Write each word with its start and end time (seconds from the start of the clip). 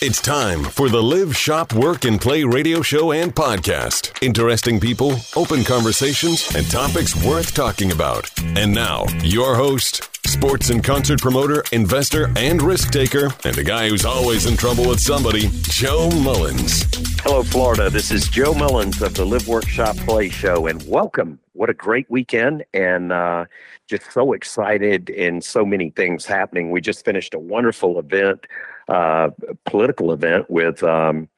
It's 0.00 0.22
time 0.22 0.62
for 0.62 0.88
the 0.88 1.02
Live, 1.02 1.36
Shop, 1.36 1.72
Work, 1.72 2.04
and 2.04 2.20
Play 2.20 2.44
radio 2.44 2.82
show 2.82 3.10
and 3.10 3.34
podcast. 3.34 4.22
Interesting 4.22 4.78
people, 4.78 5.16
open 5.34 5.64
conversations, 5.64 6.54
and 6.54 6.70
topics 6.70 7.20
worth 7.24 7.52
talking 7.52 7.90
about. 7.90 8.30
And 8.56 8.72
now, 8.72 9.06
your 9.24 9.56
host, 9.56 10.08
sports 10.24 10.70
and 10.70 10.84
concert 10.84 11.20
promoter, 11.20 11.64
investor, 11.72 12.30
and 12.36 12.62
risk 12.62 12.92
taker, 12.92 13.30
and 13.44 13.56
the 13.56 13.64
guy 13.64 13.88
who's 13.88 14.04
always 14.04 14.46
in 14.46 14.56
trouble 14.56 14.88
with 14.88 15.00
somebody, 15.00 15.48
Joe 15.62 16.08
Mullins. 16.22 16.84
Hello, 17.22 17.42
Florida. 17.42 17.90
This 17.90 18.12
is 18.12 18.28
Joe 18.28 18.54
Mullins 18.54 19.02
of 19.02 19.14
the 19.14 19.24
Live, 19.24 19.48
Work, 19.48 19.66
Shop, 19.66 19.96
Play 19.96 20.28
show, 20.28 20.68
and 20.68 20.80
welcome. 20.86 21.40
What 21.54 21.70
a 21.70 21.74
great 21.74 22.08
weekend, 22.08 22.64
and 22.72 23.10
uh, 23.10 23.46
just 23.88 24.12
so 24.12 24.32
excited, 24.32 25.10
and 25.10 25.42
so 25.42 25.66
many 25.66 25.90
things 25.90 26.24
happening. 26.24 26.70
We 26.70 26.80
just 26.80 27.04
finished 27.04 27.34
a 27.34 27.40
wonderful 27.40 27.98
event 27.98 28.46
uh, 28.88 29.30
political 29.64 30.12
event 30.12 30.50
with 30.50 30.82
um, 30.82 31.28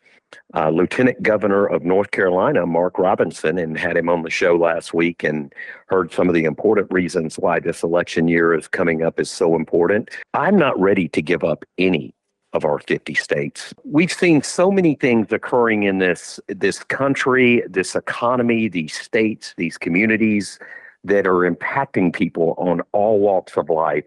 uh, 0.54 0.70
Lieutenant 0.70 1.22
Governor 1.22 1.66
of 1.66 1.84
North 1.84 2.10
Carolina, 2.10 2.66
Mark 2.66 2.98
Robinson, 2.98 3.58
and 3.58 3.78
had 3.78 3.96
him 3.96 4.08
on 4.08 4.22
the 4.22 4.30
show 4.30 4.56
last 4.56 4.94
week 4.94 5.22
and 5.24 5.52
heard 5.86 6.12
some 6.12 6.28
of 6.28 6.34
the 6.34 6.44
important 6.44 6.90
reasons 6.90 7.38
why 7.38 7.60
this 7.60 7.82
election 7.82 8.28
year 8.28 8.54
is 8.54 8.68
coming 8.68 9.02
up 9.02 9.20
is 9.20 9.30
so 9.30 9.56
important. 9.56 10.10
I'm 10.34 10.56
not 10.56 10.78
ready 10.78 11.08
to 11.08 11.22
give 11.22 11.44
up 11.44 11.64
any 11.78 12.14
of 12.52 12.64
our 12.64 12.80
50 12.80 13.14
states. 13.14 13.72
We've 13.84 14.12
seen 14.12 14.42
so 14.42 14.70
many 14.72 14.96
things 14.96 15.32
occurring 15.32 15.84
in 15.84 15.98
this 15.98 16.40
this 16.48 16.82
country, 16.82 17.62
this 17.68 17.94
economy, 17.94 18.68
these 18.68 18.94
states, 18.94 19.54
these 19.56 19.78
communities 19.78 20.58
that 21.04 21.26
are 21.26 21.50
impacting 21.50 22.12
people 22.12 22.54
on 22.58 22.82
all 22.92 23.20
walks 23.20 23.56
of 23.56 23.70
life. 23.70 24.04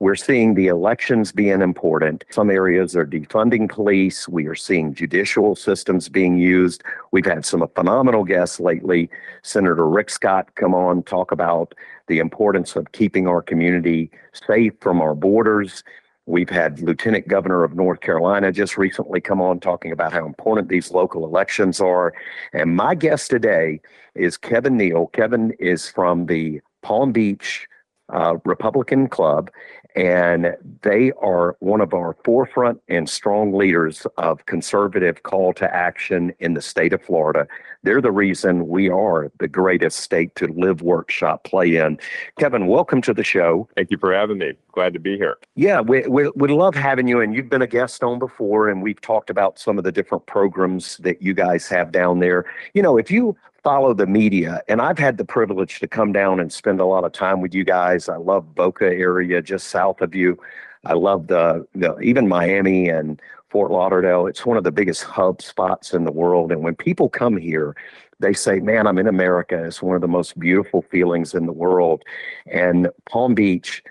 We're 0.00 0.16
seeing 0.16 0.54
the 0.54 0.66
elections 0.66 1.30
being 1.30 1.62
important. 1.62 2.24
Some 2.30 2.50
areas 2.50 2.96
are 2.96 3.06
defunding 3.06 3.70
police. 3.70 4.28
We 4.28 4.46
are 4.46 4.54
seeing 4.56 4.92
judicial 4.92 5.54
systems 5.54 6.08
being 6.08 6.36
used. 6.36 6.82
We've 7.12 7.24
had 7.24 7.46
some 7.46 7.66
phenomenal 7.76 8.24
guests 8.24 8.58
lately. 8.58 9.08
Senator 9.42 9.88
Rick 9.88 10.10
Scott 10.10 10.52
come 10.56 10.74
on, 10.74 11.04
talk 11.04 11.30
about 11.30 11.74
the 12.08 12.18
importance 12.18 12.74
of 12.74 12.90
keeping 12.90 13.28
our 13.28 13.40
community 13.40 14.10
safe 14.32 14.72
from 14.80 15.00
our 15.00 15.14
borders. 15.14 15.84
We've 16.26 16.50
had 16.50 16.80
Lieutenant 16.80 17.28
Governor 17.28 17.62
of 17.62 17.74
North 17.74 18.00
Carolina 18.00 18.50
just 18.50 18.76
recently 18.76 19.20
come 19.20 19.40
on 19.40 19.60
talking 19.60 19.92
about 19.92 20.12
how 20.12 20.26
important 20.26 20.70
these 20.70 20.90
local 20.90 21.24
elections 21.24 21.80
are. 21.80 22.14
And 22.52 22.74
my 22.74 22.96
guest 22.96 23.30
today 23.30 23.80
is 24.16 24.36
Kevin 24.36 24.76
Neal. 24.76 25.06
Kevin 25.08 25.52
is 25.60 25.88
from 25.88 26.26
the 26.26 26.60
Palm 26.82 27.12
Beach 27.12 27.68
uh, 28.12 28.36
Republican 28.44 29.08
Club, 29.08 29.50
and 29.94 30.56
they 30.82 31.12
are 31.20 31.56
one 31.60 31.80
of 31.80 31.94
our 31.94 32.16
forefront 32.24 32.80
and 32.88 33.08
strong 33.08 33.52
leaders 33.52 34.06
of 34.18 34.44
conservative 34.46 35.22
call 35.22 35.52
to 35.54 35.74
action 35.74 36.32
in 36.40 36.54
the 36.54 36.62
state 36.62 36.92
of 36.92 37.02
Florida. 37.02 37.46
They're 37.84 38.00
the 38.00 38.10
reason 38.10 38.68
we 38.68 38.88
are 38.88 39.30
the 39.38 39.46
greatest 39.46 40.00
state 40.00 40.34
to 40.36 40.46
live, 40.48 40.82
work, 40.82 41.10
shop, 41.10 41.44
play 41.44 41.76
in. 41.76 41.98
Kevin, 42.38 42.66
welcome 42.66 43.02
to 43.02 43.14
the 43.14 43.22
show. 43.22 43.68
Thank 43.76 43.90
you 43.90 43.98
for 43.98 44.12
having 44.12 44.38
me. 44.38 44.54
Glad 44.72 44.94
to 44.94 44.98
be 44.98 45.16
here. 45.16 45.36
Yeah, 45.54 45.80
we, 45.80 46.06
we, 46.08 46.30
we 46.34 46.48
love 46.48 46.74
having 46.74 47.06
you. 47.06 47.20
And 47.20 47.34
you've 47.34 47.50
been 47.50 47.62
a 47.62 47.66
guest 47.66 48.02
on 48.02 48.18
before, 48.18 48.68
and 48.68 48.82
we've 48.82 49.00
talked 49.00 49.30
about 49.30 49.58
some 49.58 49.78
of 49.78 49.84
the 49.84 49.92
different 49.92 50.26
programs 50.26 50.96
that 50.98 51.22
you 51.22 51.34
guys 51.34 51.68
have 51.68 51.92
down 51.92 52.18
there. 52.18 52.46
You 52.72 52.82
know, 52.82 52.96
if 52.96 53.10
you 53.10 53.36
follow 53.64 53.94
the 53.94 54.06
media. 54.06 54.62
And 54.68 54.80
I've 54.80 54.98
had 54.98 55.16
the 55.16 55.24
privilege 55.24 55.80
to 55.80 55.88
come 55.88 56.12
down 56.12 56.38
and 56.38 56.52
spend 56.52 56.80
a 56.80 56.84
lot 56.84 57.04
of 57.04 57.12
time 57.12 57.40
with 57.40 57.54
you 57.54 57.64
guys. 57.64 58.08
I 58.08 58.16
love 58.16 58.54
Boca 58.54 58.84
area 58.84 59.40
just 59.40 59.68
south 59.68 60.02
of 60.02 60.14
you. 60.14 60.38
I 60.84 60.92
love 60.92 61.28
the, 61.28 61.66
the 61.74 61.98
even 62.00 62.28
Miami 62.28 62.90
and 62.90 63.20
Fort 63.48 63.70
Lauderdale. 63.70 64.26
It's 64.26 64.44
one 64.44 64.58
of 64.58 64.64
the 64.64 64.70
biggest 64.70 65.02
hub 65.04 65.40
spots 65.40 65.94
in 65.94 66.04
the 66.04 66.12
world. 66.12 66.52
And 66.52 66.62
when 66.62 66.76
people 66.76 67.08
come 67.08 67.38
here, 67.38 67.74
they 68.20 68.34
say, 68.34 68.60
Man, 68.60 68.86
I'm 68.86 68.98
in 68.98 69.08
America. 69.08 69.64
It's 69.64 69.82
one 69.82 69.96
of 69.96 70.02
the 70.02 70.08
most 70.08 70.38
beautiful 70.38 70.82
feelings 70.82 71.34
in 71.34 71.46
the 71.46 71.52
world. 71.52 72.02
And 72.46 72.88
Palm 73.08 73.34
Beach 73.34 73.82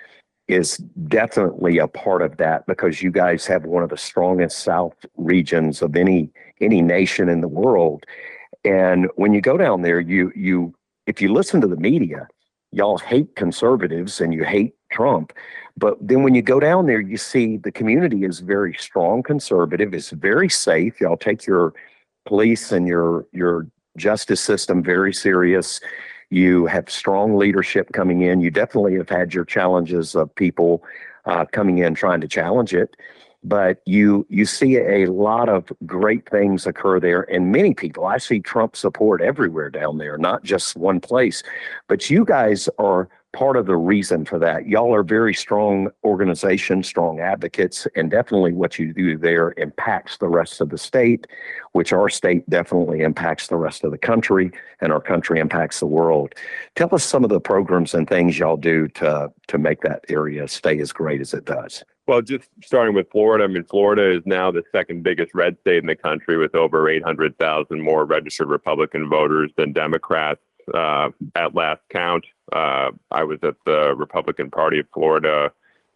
is 0.48 0.78
definitely 1.08 1.80
a 1.80 1.88
part 1.88 2.22
of 2.22 2.38
that 2.38 2.66
because 2.68 3.02
you 3.02 3.10
guys 3.10 3.46
have 3.48 3.64
one 3.64 3.82
of 3.82 3.90
the 3.90 3.98
strongest 3.98 4.60
south 4.60 4.96
regions 5.18 5.82
of 5.82 5.96
any 5.96 6.30
any 6.62 6.82
nation 6.82 7.28
in 7.28 7.42
the 7.42 7.48
world 7.48 8.06
and 8.64 9.10
when 9.16 9.34
you 9.34 9.42
go 9.42 9.58
down 9.58 9.82
there, 9.82 10.00
you 10.00 10.32
you 10.36 10.74
if 11.06 11.22
you 11.22 11.34
listen 11.34 11.62
to 11.62 11.68
the 11.68 11.78
media, 11.78 12.28
y'all 12.72 12.98
hate 12.98 13.36
conservatives 13.36 14.22
and 14.22 14.34
you 14.34 14.44
hate 14.44 14.74
Trump. 14.92 15.34
But 15.76 15.98
then 16.00 16.24
when 16.24 16.36
you 16.36 16.42
go 16.42 16.60
down 16.60 16.86
there, 16.86 17.02
you 17.02 17.18
see 17.18 17.58
the 17.58 17.72
community 17.72 18.24
is 18.24 18.40
very 18.40 18.74
strong 18.76 19.24
conservative. 19.24 19.94
It's 19.94 20.12
very 20.12 20.50
safe. 20.50 21.02
Y'all 21.02 21.18
take 21.18 21.46
your 21.46 21.74
police 22.26 22.72
and 22.72 22.88
your 22.88 23.26
your 23.32 23.68
justice 23.98 24.42
system 24.42 24.82
very 24.82 25.14
serious. 25.14 25.82
You 26.30 26.66
have 26.68 26.90
strong 26.90 27.36
leadership 27.38 27.92
coming 27.94 28.22
in. 28.22 28.42
You 28.42 28.50
definitely 28.50 28.96
have 28.96 29.10
had 29.10 29.34
your 29.34 29.46
challenges 29.46 30.16
of 30.16 30.34
people 30.34 30.84
uh, 31.26 31.46
coming 31.46 31.80
in 31.80 31.94
trying 31.96 32.22
to 32.22 32.28
challenge 32.28 32.74
it 32.74 32.96
but 33.44 33.82
you 33.86 34.26
you 34.30 34.46
see 34.46 34.78
a 34.78 35.06
lot 35.08 35.50
of 35.50 35.72
great 35.86 36.28
things 36.30 36.66
occur 36.66 37.00
there 37.00 37.22
and 37.32 37.52
many 37.52 37.74
people 37.74 38.06
i 38.06 38.18
see 38.18 38.40
trump 38.40 38.76
support 38.76 39.22
everywhere 39.22 39.70
down 39.70 39.98
there 39.98 40.18
not 40.18 40.44
just 40.44 40.76
one 40.76 41.00
place 41.00 41.44
but 41.88 42.10
you 42.10 42.24
guys 42.24 42.70
are 42.80 43.10
part 43.34 43.58
of 43.58 43.66
the 43.66 43.76
reason 43.76 44.26
for 44.26 44.40
that. 44.40 44.68
Y'all 44.68 44.94
are 44.94 45.04
very 45.04 45.34
strong 45.34 45.90
organization 46.04 46.84
strong 46.84 47.20
advocates 47.20 47.88
and 47.96 48.10
definitely 48.10 48.54
what 48.54 48.80
you 48.80 48.94
do 48.94 49.18
there 49.18 49.54
impacts 49.58 50.18
the 50.18 50.28
rest 50.28 50.62
of 50.62 50.70
the 50.70 50.78
state 50.78 51.28
which 51.74 51.92
our 51.92 52.08
state 52.08 52.48
definitely 52.50 53.02
impacts 53.02 53.48
the 53.48 53.56
rest 53.56 53.84
of 53.84 53.92
the 53.92 53.98
country 53.98 54.52
and 54.80 54.94
our 54.94 55.02
country 55.02 55.40
impacts 55.40 55.80
the 55.80 55.86
world. 55.86 56.34
Tell 56.76 56.94
us 56.94 57.04
some 57.04 57.24
of 57.24 57.30
the 57.30 57.42
programs 57.42 57.94
and 57.94 58.08
things 58.08 58.40
y'all 58.40 58.58
do 58.58 58.88
to 58.90 59.32
to 59.48 59.58
make 59.58 59.82
that 59.82 60.06
area 60.08 60.48
stay 60.48 60.80
as 60.80 60.94
great 60.94 61.20
as 61.20 61.34
it 61.34 61.46
does. 61.46 61.84
Well, 62.06 62.22
just 62.22 62.50
starting 62.62 62.94
with 62.94 63.10
Florida, 63.12 63.46
I 63.46 63.48
mean, 63.48 63.64
Florida 63.64 64.18
is 64.18 64.22
now 64.26 64.52
the 64.52 64.64
second 64.72 65.04
biggest 65.04 65.34
red 65.34 65.58
state 65.62 65.78
in 65.78 65.86
the 65.86 65.96
country 65.96 66.38
with 66.38 66.54
over 66.54 66.90
800,000 66.90 67.82
more 67.82 68.04
registered 68.06 68.50
Republican 68.50 69.10
voters 69.10 69.52
than 69.56 69.72
Democrats 69.72 70.42
uh, 70.74 71.10
at 71.36 71.56
last 71.56 71.82
count. 71.90 72.26
Uh, 72.52 72.92
I 73.12 73.24
was 73.24 73.40
at 73.44 73.56
the 73.66 73.96
Republican 73.96 74.52
Party 74.52 74.80
of 74.80 74.88
Florida 74.94 75.52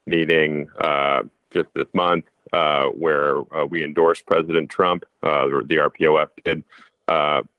meeting 0.05 0.69
uh, 0.79 1.23
just 1.51 1.69
this 1.75 1.87
month 1.93 2.25
uh, 2.53 2.85
where 2.85 3.39
uh, 3.55 3.65
we 3.65 3.83
endorsed 3.83 4.25
President 4.25 4.69
Trump, 4.69 5.03
uh, 5.23 5.45
the 5.47 5.75
RPOF 5.75 6.29
did. 6.43 6.63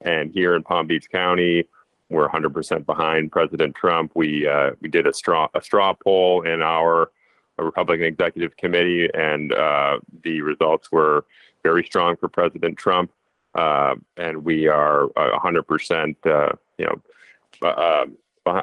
and 0.01 0.33
here 0.33 0.55
in 0.55 0.63
Palm 0.63 0.87
Beach 0.87 1.11
County, 1.11 1.65
we're 2.11 2.29
100% 2.29 2.87
behind 2.87 3.31
President 3.31 3.75
Trump. 3.75 4.13
We 4.15 4.49
we 4.81 4.89
did 4.89 5.07
a 5.07 5.13
straw 5.13 5.49
a 5.55 5.61
straw 5.61 5.93
poll 5.93 6.43
in 6.43 6.63
our 6.63 7.11
Republican 7.59 8.07
executive 8.07 8.57
committee, 8.57 9.09
and 9.15 9.53
uh, 9.53 9.99
the 10.23 10.41
results 10.43 10.91
were 10.93 11.25
very 11.63 11.85
strong 11.85 12.17
for 12.17 12.29
President 12.29 12.77
Trump. 12.77 13.11
Uh, 13.55 13.97
and 14.17 14.45
we 14.45 14.69
are 14.69 15.09
100%, 15.17 16.15
uh, 16.27 16.53
you 16.79 16.87
know, 16.87 17.69
uh, 17.69 18.07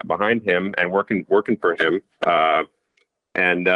behind 0.06 0.42
him 0.44 0.74
and 0.78 0.92
working 0.92 1.26
working 1.30 1.58
for 1.58 1.76
him. 1.76 2.02
Uh, 2.26 2.64
and 3.36 3.68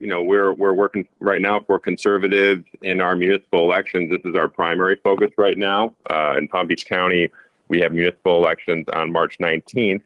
you 0.00 0.08
know, 0.08 0.22
we're 0.22 0.52
we're 0.52 0.72
working 0.72 1.06
right 1.20 1.40
now 1.40 1.60
for 1.60 1.78
conservatives 1.78 2.64
in 2.82 3.00
our 3.00 3.14
municipal 3.14 3.60
elections. 3.60 4.10
This 4.10 4.22
is 4.24 4.34
our 4.34 4.48
primary 4.48 4.96
focus 5.04 5.30
right 5.38 5.56
now 5.56 5.94
in 6.36 6.48
Palm 6.48 6.66
Beach 6.66 6.86
County. 6.86 7.30
We 7.68 7.80
have 7.80 7.92
municipal 7.92 8.36
elections 8.36 8.86
on 8.92 9.12
March 9.12 9.38
19th 9.38 10.02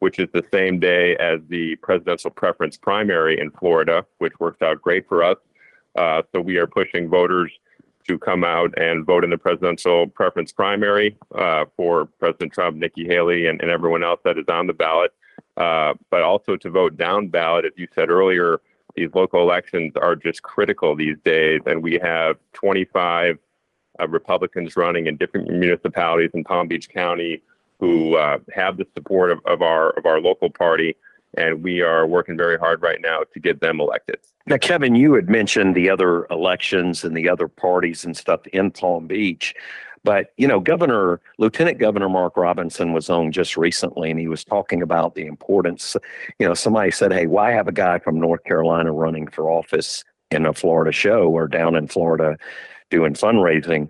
which 0.00 0.18
is 0.18 0.28
the 0.32 0.44
same 0.52 0.78
day 0.78 1.16
as 1.16 1.40
the 1.48 1.76
presidential 1.76 2.30
preference 2.30 2.76
primary 2.76 3.38
in 3.38 3.50
Florida, 3.50 4.04
which 4.18 4.38
works 4.38 4.60
out 4.62 4.80
great 4.80 5.08
for 5.08 5.22
us. 5.22 5.36
Uh, 5.96 6.22
so 6.32 6.40
we 6.40 6.58
are 6.58 6.66
pushing 6.66 7.08
voters 7.08 7.50
to 8.06 8.18
come 8.18 8.44
out 8.44 8.76
and 8.78 9.04
vote 9.04 9.24
in 9.24 9.30
the 9.30 9.38
presidential 9.38 10.06
preference 10.06 10.52
primary 10.52 11.16
uh, 11.34 11.64
for 11.76 12.06
President 12.18 12.52
Trump, 12.52 12.76
Nikki 12.76 13.06
Haley, 13.06 13.46
and, 13.46 13.60
and, 13.60 13.70
everyone 13.70 14.04
else 14.04 14.20
that 14.24 14.38
is 14.38 14.46
on 14.48 14.66
the 14.66 14.72
ballot, 14.72 15.12
uh, 15.56 15.94
but 16.10 16.22
also 16.22 16.56
to 16.56 16.70
vote 16.70 16.96
down 16.96 17.28
ballot. 17.28 17.64
As 17.64 17.72
you 17.76 17.88
said 17.94 18.10
earlier, 18.10 18.60
these 18.94 19.10
local 19.14 19.40
elections 19.40 19.92
are 19.96 20.16
just 20.16 20.42
critical 20.42 20.94
these 20.94 21.16
days, 21.24 21.60
and 21.66 21.82
we 21.82 21.98
have 22.02 22.36
25 22.54 23.38
uh, 23.98 24.08
Republicans 24.08 24.76
running 24.76 25.06
in 25.06 25.16
different 25.16 25.50
municipalities 25.50 26.30
in 26.34 26.44
Palm 26.44 26.68
Beach 26.68 26.88
County 26.88 27.42
who 27.78 28.16
uh, 28.16 28.38
have 28.54 28.76
the 28.76 28.86
support 28.94 29.30
of, 29.30 29.40
of 29.44 29.62
our 29.62 29.90
of 29.90 30.06
our 30.06 30.20
local 30.20 30.50
party, 30.50 30.96
and 31.36 31.62
we 31.62 31.80
are 31.80 32.06
working 32.06 32.36
very 32.36 32.58
hard 32.58 32.82
right 32.82 33.00
now 33.00 33.22
to 33.32 33.40
get 33.40 33.60
them 33.60 33.80
elected. 33.80 34.18
Now, 34.46 34.58
Kevin, 34.58 34.94
you 34.94 35.14
had 35.14 35.28
mentioned 35.28 35.74
the 35.74 35.90
other 35.90 36.26
elections 36.26 37.04
and 37.04 37.16
the 37.16 37.28
other 37.28 37.48
parties 37.48 38.04
and 38.04 38.16
stuff 38.16 38.46
in 38.48 38.70
Palm 38.70 39.06
Beach. 39.06 39.54
But, 40.04 40.32
you 40.36 40.46
know, 40.46 40.60
Governor, 40.60 41.20
Lieutenant 41.38 41.78
Governor 41.78 42.08
Mark 42.08 42.36
Robinson 42.36 42.92
was 42.92 43.10
on 43.10 43.32
just 43.32 43.56
recently 43.56 44.08
and 44.08 44.20
he 44.20 44.28
was 44.28 44.44
talking 44.44 44.80
about 44.80 45.16
the 45.16 45.26
importance. 45.26 45.96
You 46.38 46.46
know, 46.46 46.54
somebody 46.54 46.92
said, 46.92 47.12
hey, 47.12 47.26
why 47.26 47.50
have 47.50 47.66
a 47.66 47.72
guy 47.72 47.98
from 47.98 48.20
North 48.20 48.44
Carolina 48.44 48.92
running 48.92 49.26
for 49.26 49.50
office 49.50 50.04
in 50.30 50.46
a 50.46 50.52
Florida 50.52 50.92
show 50.92 51.28
or 51.28 51.48
down 51.48 51.74
in 51.74 51.88
Florida 51.88 52.36
doing 52.90 53.14
fundraising. 53.14 53.88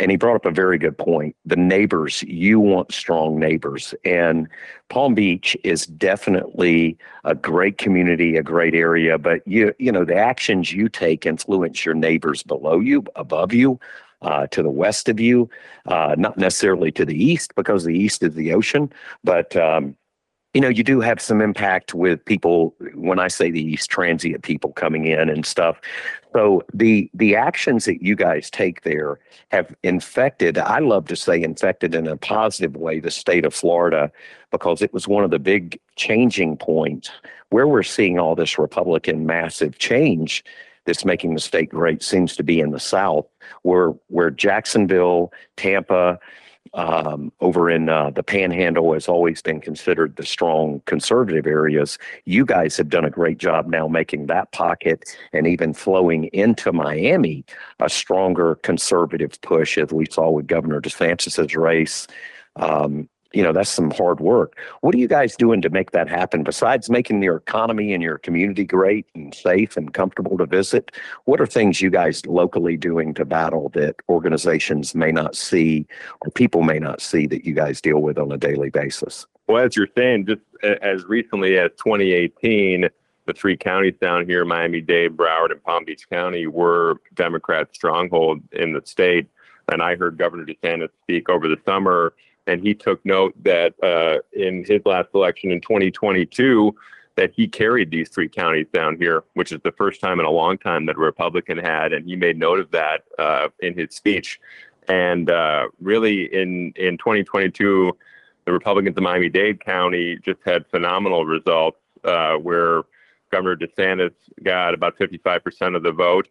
And 0.00 0.10
he 0.10 0.16
brought 0.16 0.34
up 0.34 0.44
a 0.46 0.50
very 0.50 0.76
good 0.76 0.98
point. 0.98 1.36
The 1.44 1.56
neighbors, 1.56 2.22
you 2.24 2.58
want 2.58 2.92
strong 2.92 3.38
neighbors. 3.38 3.94
And 4.04 4.48
Palm 4.88 5.14
Beach 5.14 5.56
is 5.62 5.86
definitely 5.86 6.98
a 7.22 7.34
great 7.34 7.78
community, 7.78 8.36
a 8.36 8.42
great 8.42 8.74
area, 8.74 9.18
but 9.18 9.46
you 9.46 9.72
you 9.78 9.92
know, 9.92 10.04
the 10.04 10.16
actions 10.16 10.72
you 10.72 10.88
take 10.88 11.26
influence 11.26 11.84
your 11.84 11.94
neighbors 11.94 12.42
below 12.42 12.80
you, 12.80 13.04
above 13.16 13.52
you. 13.52 13.78
Uh, 14.22 14.46
to 14.46 14.62
the 14.62 14.70
west 14.70 15.10
of 15.10 15.20
you, 15.20 15.50
uh, 15.84 16.14
not 16.16 16.38
necessarily 16.38 16.90
to 16.90 17.04
the 17.04 17.22
east 17.22 17.54
because 17.56 17.84
the 17.84 17.92
east 17.92 18.22
is 18.22 18.34
the 18.34 18.54
ocean, 18.54 18.90
but 19.22 19.54
um, 19.54 19.94
you 20.54 20.60
know, 20.60 20.68
you 20.68 20.84
do 20.84 21.00
have 21.00 21.20
some 21.20 21.40
impact 21.40 21.94
with 21.94 22.24
people. 22.24 22.74
When 22.94 23.18
I 23.18 23.28
say 23.28 23.50
these 23.50 23.86
transient 23.86 24.44
people 24.44 24.72
coming 24.72 25.06
in 25.06 25.28
and 25.28 25.44
stuff. 25.44 25.80
So 26.32 26.62
the 26.72 27.10
the 27.12 27.36
actions 27.36 27.84
that 27.84 28.02
you 28.02 28.16
guys 28.16 28.50
take 28.50 28.82
there 28.82 29.18
have 29.50 29.74
infected. 29.82 30.56
I 30.58 30.78
love 30.78 31.06
to 31.08 31.16
say 31.16 31.42
infected 31.42 31.94
in 31.94 32.06
a 32.06 32.16
positive 32.16 32.76
way 32.76 33.00
the 33.00 33.10
state 33.10 33.44
of 33.44 33.52
Florida 33.52 34.10
because 34.50 34.80
it 34.80 34.92
was 34.92 35.08
one 35.08 35.24
of 35.24 35.30
the 35.30 35.38
big 35.38 35.78
changing 35.96 36.56
points 36.56 37.10
where 37.50 37.68
we're 37.68 37.82
seeing 37.82 38.18
all 38.18 38.34
this 38.34 38.58
Republican 38.58 39.26
massive 39.26 39.78
change 39.78 40.44
that's 40.86 41.04
making 41.04 41.34
the 41.34 41.40
state 41.40 41.70
great 41.70 42.02
seems 42.02 42.36
to 42.36 42.42
be 42.42 42.60
in 42.60 42.70
the 42.70 42.80
South, 42.80 43.26
where 43.62 43.90
where 44.08 44.30
Jacksonville, 44.30 45.32
Tampa, 45.56 46.18
um, 46.72 47.30
over 47.40 47.70
in 47.70 47.88
uh, 47.88 48.10
the 48.10 48.22
Panhandle 48.22 48.94
has 48.94 49.08
always 49.08 49.42
been 49.42 49.60
considered 49.60 50.16
the 50.16 50.24
strong 50.24 50.80
conservative 50.86 51.46
areas. 51.46 51.98
You 52.24 52.44
guys 52.44 52.76
have 52.78 52.88
done 52.88 53.04
a 53.04 53.10
great 53.10 53.38
job 53.38 53.66
now 53.66 53.86
making 53.86 54.26
that 54.26 54.50
pocket 54.52 55.04
and 55.32 55.46
even 55.46 55.74
flowing 55.74 56.24
into 56.32 56.72
Miami 56.72 57.44
a 57.80 57.88
stronger 57.88 58.56
conservative 58.56 59.40
push, 59.42 59.78
as 59.78 59.92
we 59.92 60.06
saw 60.10 60.30
with 60.30 60.46
Governor 60.46 60.80
DeSantis's 60.80 61.54
race. 61.54 62.06
Um, 62.56 63.08
you 63.34 63.42
know 63.42 63.52
that's 63.52 63.70
some 63.70 63.90
hard 63.90 64.20
work. 64.20 64.56
What 64.80 64.94
are 64.94 64.98
you 64.98 65.08
guys 65.08 65.36
doing 65.36 65.60
to 65.62 65.70
make 65.70 65.90
that 65.90 66.08
happen 66.08 66.44
besides 66.44 66.88
making 66.88 67.22
your 67.22 67.36
economy 67.36 67.92
and 67.92 68.02
your 68.02 68.18
community 68.18 68.64
great 68.64 69.06
and 69.14 69.34
safe 69.34 69.76
and 69.76 69.92
comfortable 69.92 70.38
to 70.38 70.46
visit? 70.46 70.92
What 71.24 71.40
are 71.40 71.46
things 71.46 71.80
you 71.80 71.90
guys 71.90 72.24
locally 72.26 72.76
doing 72.76 73.12
to 73.14 73.24
battle 73.24 73.70
that 73.70 73.96
organizations 74.08 74.94
may 74.94 75.10
not 75.10 75.34
see 75.34 75.86
or 76.20 76.30
people 76.30 76.62
may 76.62 76.78
not 76.78 77.00
see 77.00 77.26
that 77.26 77.44
you 77.44 77.54
guys 77.54 77.80
deal 77.80 78.00
with 78.00 78.18
on 78.18 78.30
a 78.30 78.38
daily 78.38 78.70
basis? 78.70 79.26
Well 79.48 79.64
as 79.64 79.76
you're 79.76 79.88
saying 79.96 80.26
just 80.26 80.42
as 80.82 81.04
recently 81.04 81.58
as 81.58 81.70
2018 81.72 82.88
the 83.26 83.32
three 83.32 83.56
counties 83.56 83.94
down 84.00 84.26
here 84.26 84.44
miami-dade 84.44 85.16
broward 85.16 85.50
and 85.50 85.62
palm 85.64 85.84
beach 85.84 86.08
county 86.10 86.46
were 86.46 87.00
democrat 87.14 87.68
stronghold 87.74 88.40
in 88.52 88.72
the 88.72 88.82
state. 88.84 89.26
And 89.72 89.82
i 89.82 89.96
heard 89.96 90.18
governor 90.18 90.46
desantis 90.46 90.90
speak 91.02 91.28
over 91.28 91.48
the 91.48 91.58
summer 91.64 92.14
and 92.46 92.62
he 92.62 92.74
took 92.74 93.04
note 93.04 93.34
that 93.42 93.74
uh, 93.82 94.18
in 94.32 94.64
his 94.64 94.80
last 94.84 95.08
election 95.14 95.50
in 95.50 95.60
2022 95.60 96.74
that 97.16 97.32
he 97.34 97.46
carried 97.46 97.90
these 97.90 98.08
three 98.08 98.28
counties 98.28 98.66
down 98.72 98.96
here, 98.96 99.22
which 99.34 99.52
is 99.52 99.60
the 99.62 99.72
first 99.72 100.00
time 100.00 100.18
in 100.18 100.26
a 100.26 100.30
long 100.30 100.58
time 100.58 100.86
that 100.86 100.96
a 100.96 101.00
Republican 101.00 101.58
had, 101.58 101.92
and 101.92 102.06
he 102.06 102.16
made 102.16 102.36
note 102.36 102.58
of 102.58 102.70
that 102.72 103.04
uh, 103.18 103.48
in 103.60 103.76
his 103.78 103.94
speech. 103.94 104.40
And 104.88 105.30
uh, 105.30 105.68
really, 105.80 106.24
in 106.34 106.72
in 106.76 106.98
2022, 106.98 107.96
the 108.44 108.52
Republicans 108.52 108.96
in 108.96 109.02
Miami-Dade 109.02 109.64
County 109.64 110.18
just 110.22 110.40
had 110.44 110.66
phenomenal 110.66 111.24
results, 111.24 111.78
uh, 112.04 112.34
where 112.34 112.82
Governor 113.30 113.56
DeSantis 113.56 114.12
got 114.42 114.74
about 114.74 114.98
55% 114.98 115.76
of 115.76 115.82
the 115.82 115.92
vote. 115.92 116.28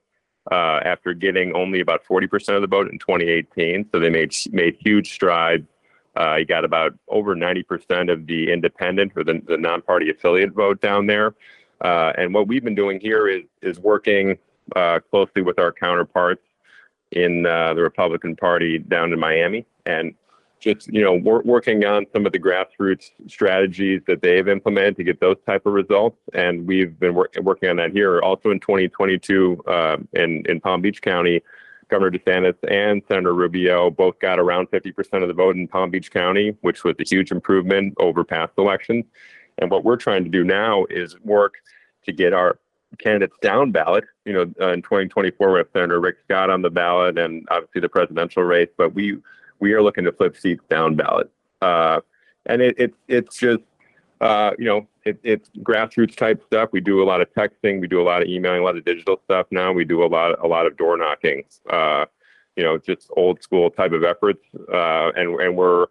Uh, 0.51 0.81
after 0.83 1.13
getting 1.13 1.55
only 1.55 1.79
about 1.79 2.03
40% 2.03 2.53
of 2.57 2.59
the 2.61 2.67
vote 2.67 2.91
in 2.91 2.99
2018, 2.99 3.87
so 3.89 3.97
they 3.97 4.09
made 4.09 4.35
made 4.51 4.75
huge 4.77 5.13
strides 5.13 5.65
uh, 6.15 6.37
he 6.37 6.45
got 6.45 6.63
about 6.63 6.93
over 7.07 7.35
90% 7.35 8.11
of 8.11 8.27
the 8.27 8.51
independent 8.51 9.13
or 9.15 9.23
the, 9.23 9.41
the 9.47 9.57
non-party 9.57 10.09
affiliate 10.09 10.53
vote 10.53 10.81
down 10.81 11.07
there. 11.07 11.33
Uh, 11.81 12.13
and 12.17 12.33
what 12.33 12.47
we've 12.47 12.63
been 12.63 12.75
doing 12.75 12.99
here 12.99 13.27
is 13.27 13.43
is 13.61 13.79
working 13.79 14.37
uh, 14.75 14.99
closely 15.11 15.41
with 15.41 15.59
our 15.59 15.71
counterparts 15.71 16.43
in 17.11 17.45
uh, 17.45 17.73
the 17.73 17.81
Republican 17.81 18.35
Party 18.35 18.79
down 18.79 19.11
in 19.11 19.19
Miami, 19.19 19.65
and 19.85 20.13
just 20.59 20.87
you 20.87 21.01
know 21.01 21.13
wor- 21.15 21.41
working 21.43 21.83
on 21.83 22.05
some 22.13 22.25
of 22.25 22.31
the 22.31 22.39
grassroots 22.39 23.11
strategies 23.27 24.01
that 24.07 24.21
they've 24.21 24.47
implemented 24.47 24.95
to 24.95 25.03
get 25.03 25.19
those 25.19 25.35
type 25.45 25.65
of 25.65 25.73
results. 25.73 26.17
And 26.33 26.65
we've 26.65 26.97
been 26.99 27.15
wor- 27.15 27.29
working 27.41 27.69
on 27.69 27.75
that 27.77 27.91
here. 27.91 28.21
Also 28.21 28.51
in 28.51 28.59
2022 28.59 29.63
uh, 29.67 29.97
in 30.13 30.45
in 30.47 30.61
Palm 30.61 30.81
Beach 30.81 31.01
County, 31.01 31.41
Governor 31.89 32.17
DeSantis 32.17 32.55
and 32.69 33.01
Senator 33.07 33.33
Rubio 33.33 33.89
both 33.89 34.19
got 34.19 34.39
around 34.39 34.69
50% 34.71 35.21
of 35.21 35.27
the 35.27 35.33
vote 35.33 35.55
in 35.55 35.67
Palm 35.67 35.91
Beach 35.91 36.11
County, 36.11 36.55
which 36.61 36.83
was 36.83 36.95
a 36.99 37.03
huge 37.03 37.31
improvement 37.31 37.93
over 37.97 38.23
past 38.23 38.53
elections. 38.57 39.05
And 39.57 39.69
what 39.69 39.83
we're 39.83 39.97
trying 39.97 40.23
to 40.23 40.29
do 40.29 40.43
now 40.43 40.85
is 40.89 41.19
work 41.21 41.55
to 42.05 42.11
get 42.11 42.33
our 42.33 42.57
candidates 42.97 43.35
down 43.41 43.71
ballot. 43.71 44.03
You 44.25 44.33
know, 44.33 44.53
uh, 44.59 44.71
in 44.71 44.81
2024, 44.81 45.51
we 45.51 45.57
have 45.59 45.67
Senator 45.73 45.99
Rick 45.99 46.17
Scott 46.25 46.49
on 46.49 46.61
the 46.61 46.69
ballot 46.69 47.17
and 47.17 47.47
obviously 47.49 47.81
the 47.81 47.89
presidential 47.89 48.43
race, 48.43 48.69
but 48.77 48.93
we 48.93 49.17
we 49.59 49.73
are 49.73 49.81
looking 49.81 50.03
to 50.03 50.11
flip 50.11 50.35
seats 50.35 50.63
down 50.69 50.95
ballot. 50.95 51.29
Uh, 51.61 52.01
and 52.45 52.61
it, 52.61 52.77
it, 52.77 52.93
it's 53.07 53.37
just 53.37 53.63
uh, 54.23 54.51
you 54.57 54.63
know, 54.63 54.87
it, 55.03 55.19
it's 55.21 55.49
grassroots 55.59 56.15
type 56.15 56.41
stuff. 56.45 56.69
We 56.71 56.79
do 56.79 57.03
a 57.03 57.05
lot 57.05 57.19
of 57.19 57.27
texting, 57.33 57.81
we 57.81 57.87
do 57.87 58.01
a 58.01 58.07
lot 58.07 58.21
of 58.21 58.29
emailing, 58.29 58.61
a 58.61 58.63
lot 58.63 58.77
of 58.77 58.85
digital 58.85 59.19
stuff 59.25 59.47
now. 59.51 59.73
We 59.73 59.83
do 59.83 60.01
a 60.03 60.07
lot, 60.07 60.41
a 60.41 60.47
lot 60.47 60.65
of 60.65 60.77
door 60.77 60.97
knocking. 60.97 61.43
Uh, 61.69 62.05
you 62.55 62.63
know, 62.63 62.77
just 62.77 63.09
old 63.17 63.43
school 63.43 63.69
type 63.69 63.91
of 63.91 64.03
efforts, 64.03 64.43
uh, 64.71 65.11
and 65.15 65.39
and 65.41 65.57
we're 65.57 65.87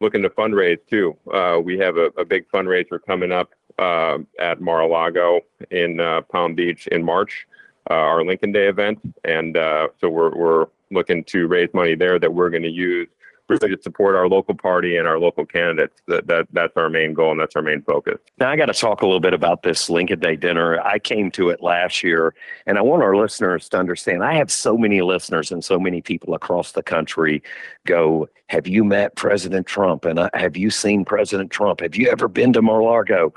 looking 0.00 0.22
to 0.22 0.30
fundraise 0.30 0.78
too. 0.88 1.16
Uh, 1.32 1.60
we 1.62 1.78
have 1.78 1.96
a, 1.96 2.06
a, 2.18 2.24
big 2.24 2.48
fundraiser 2.48 2.98
coming 3.06 3.32
up 3.32 3.50
uh, 3.78 4.18
at 4.40 4.60
Mar-a-Lago 4.60 5.40
in 5.70 6.00
uh, 6.00 6.22
Palm 6.22 6.54
Beach 6.54 6.86
in 6.86 7.04
March, 7.04 7.46
our 7.88 8.24
Lincoln 8.24 8.50
Day 8.50 8.66
event, 8.66 8.98
and 9.24 9.56
so 10.00 10.08
we're 10.08 10.34
we're 10.34 10.66
looking 10.90 11.22
to 11.24 11.46
raise 11.46 11.68
money 11.74 11.94
there 11.94 12.18
that 12.18 12.32
we're 12.32 12.50
going 12.50 12.62
to 12.62 12.70
use 12.70 13.08
really 13.48 13.74
to 13.74 13.82
support 13.82 14.14
our 14.14 14.28
local 14.28 14.54
party 14.54 14.96
and 14.96 15.06
our 15.06 15.18
local 15.18 15.46
candidates. 15.46 16.00
That, 16.06 16.26
that 16.26 16.48
that's 16.52 16.76
our 16.76 16.88
main 16.88 17.14
goal 17.14 17.32
and 17.32 17.40
that's 17.40 17.56
our 17.56 17.62
main 17.62 17.82
focus. 17.82 18.18
Now 18.38 18.50
I 18.50 18.56
got 18.56 18.66
to 18.66 18.74
talk 18.74 19.02
a 19.02 19.06
little 19.06 19.20
bit 19.20 19.34
about 19.34 19.62
this 19.62 19.88
Lincoln 19.88 20.20
Day 20.20 20.36
dinner. 20.36 20.80
I 20.80 20.98
came 20.98 21.30
to 21.32 21.50
it 21.50 21.62
last 21.62 22.02
year, 22.02 22.34
and 22.66 22.78
I 22.78 22.82
want 22.82 23.02
our 23.02 23.16
listeners 23.16 23.68
to 23.70 23.78
understand. 23.78 24.24
I 24.24 24.34
have 24.34 24.50
so 24.50 24.76
many 24.76 25.02
listeners 25.02 25.52
and 25.52 25.64
so 25.64 25.78
many 25.78 26.00
people 26.02 26.34
across 26.34 26.72
the 26.72 26.82
country 26.82 27.42
go, 27.84 28.28
"Have 28.48 28.66
you 28.66 28.84
met 28.84 29.16
President 29.16 29.66
Trump? 29.66 30.04
And 30.04 30.18
uh, 30.18 30.30
have 30.34 30.56
you 30.56 30.70
seen 30.70 31.04
President 31.04 31.50
Trump? 31.50 31.80
Have 31.80 31.96
you 31.96 32.08
ever 32.08 32.28
been 32.28 32.52
to 32.52 32.62
Mar-a-Lago?" 32.62 33.32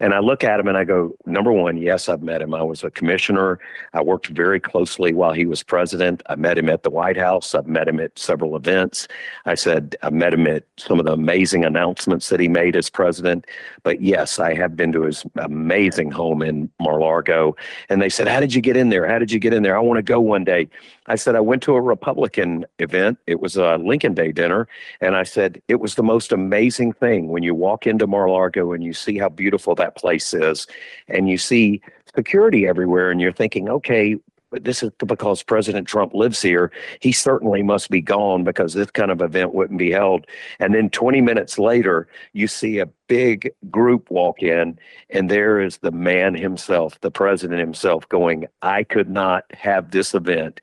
And 0.00 0.14
I 0.14 0.18
look 0.18 0.42
at 0.42 0.58
him 0.58 0.66
and 0.66 0.78
I 0.78 0.84
go, 0.84 1.14
number 1.26 1.52
one, 1.52 1.76
yes, 1.76 2.08
I've 2.08 2.22
met 2.22 2.40
him. 2.40 2.54
I 2.54 2.62
was 2.62 2.82
a 2.82 2.90
commissioner. 2.90 3.58
I 3.92 4.02
worked 4.02 4.28
very 4.28 4.58
closely 4.58 5.12
while 5.12 5.32
he 5.32 5.44
was 5.44 5.62
president. 5.62 6.22
I 6.26 6.36
met 6.36 6.56
him 6.56 6.70
at 6.70 6.82
the 6.82 6.90
White 6.90 7.18
House. 7.18 7.54
I've 7.54 7.66
met 7.66 7.86
him 7.86 8.00
at 8.00 8.18
several 8.18 8.56
events. 8.56 9.06
I 9.44 9.54
said, 9.54 9.96
I 10.02 10.08
met 10.08 10.32
him 10.32 10.46
at 10.46 10.64
some 10.78 10.98
of 10.98 11.04
the 11.04 11.12
amazing 11.12 11.66
announcements 11.66 12.30
that 12.30 12.40
he 12.40 12.48
made 12.48 12.76
as 12.76 12.88
president. 12.88 13.44
But 13.82 14.00
yes, 14.00 14.38
I 14.38 14.54
have 14.54 14.74
been 14.74 14.90
to 14.92 15.02
his 15.02 15.24
amazing 15.36 16.10
home 16.10 16.40
in 16.40 16.70
Mar-Largo. 16.80 17.54
And 17.90 18.00
they 18.00 18.08
said, 18.08 18.26
How 18.26 18.40
did 18.40 18.54
you 18.54 18.62
get 18.62 18.78
in 18.78 18.88
there? 18.88 19.06
How 19.06 19.18
did 19.18 19.30
you 19.30 19.38
get 19.38 19.52
in 19.52 19.62
there? 19.62 19.76
I 19.76 19.80
want 19.80 19.98
to 19.98 20.02
go 20.02 20.18
one 20.18 20.44
day. 20.44 20.68
I 21.06 21.16
said, 21.16 21.34
I 21.34 21.40
went 21.40 21.62
to 21.64 21.74
a 21.74 21.80
Republican 21.80 22.64
event. 22.78 23.18
It 23.26 23.40
was 23.40 23.56
a 23.56 23.76
Lincoln 23.76 24.14
Day 24.14 24.32
dinner. 24.32 24.68
And 25.00 25.16
I 25.16 25.24
said, 25.24 25.60
It 25.68 25.80
was 25.80 25.96
the 25.96 26.02
most 26.02 26.32
amazing 26.32 26.94
thing 26.94 27.28
when 27.28 27.42
you 27.42 27.54
walk 27.54 27.86
into 27.86 28.06
Mar-Largo 28.06 28.72
and 28.72 28.82
you 28.82 28.94
see 28.94 29.18
how 29.18 29.28
beautiful 29.28 29.74
that 29.74 29.89
place 29.94 30.32
is 30.34 30.66
and 31.08 31.28
you 31.28 31.38
see 31.38 31.80
security 32.14 32.66
everywhere 32.66 33.10
and 33.10 33.20
you're 33.20 33.32
thinking, 33.32 33.68
okay, 33.68 34.16
but 34.50 34.64
this 34.64 34.82
is 34.82 34.90
because 34.98 35.42
President 35.42 35.86
Trump 35.86 36.12
lives 36.12 36.42
here. 36.42 36.72
He 37.00 37.12
certainly 37.12 37.62
must 37.62 37.88
be 37.88 38.00
gone 38.00 38.42
because 38.42 38.74
this 38.74 38.90
kind 38.90 39.10
of 39.10 39.20
event 39.20 39.54
wouldn't 39.54 39.78
be 39.78 39.92
held. 39.92 40.26
And 40.58 40.74
then 40.74 40.90
20 40.90 41.20
minutes 41.20 41.58
later, 41.58 42.08
you 42.32 42.48
see 42.48 42.78
a 42.78 42.86
big 43.06 43.52
group 43.70 44.10
walk 44.10 44.42
in, 44.42 44.78
and 45.10 45.30
there 45.30 45.60
is 45.60 45.78
the 45.78 45.92
man 45.92 46.34
himself, 46.34 47.00
the 47.00 47.10
president 47.10 47.60
himself, 47.60 48.08
going, 48.08 48.46
I 48.62 48.82
could 48.82 49.08
not 49.08 49.44
have 49.52 49.92
this 49.92 50.14
event 50.14 50.60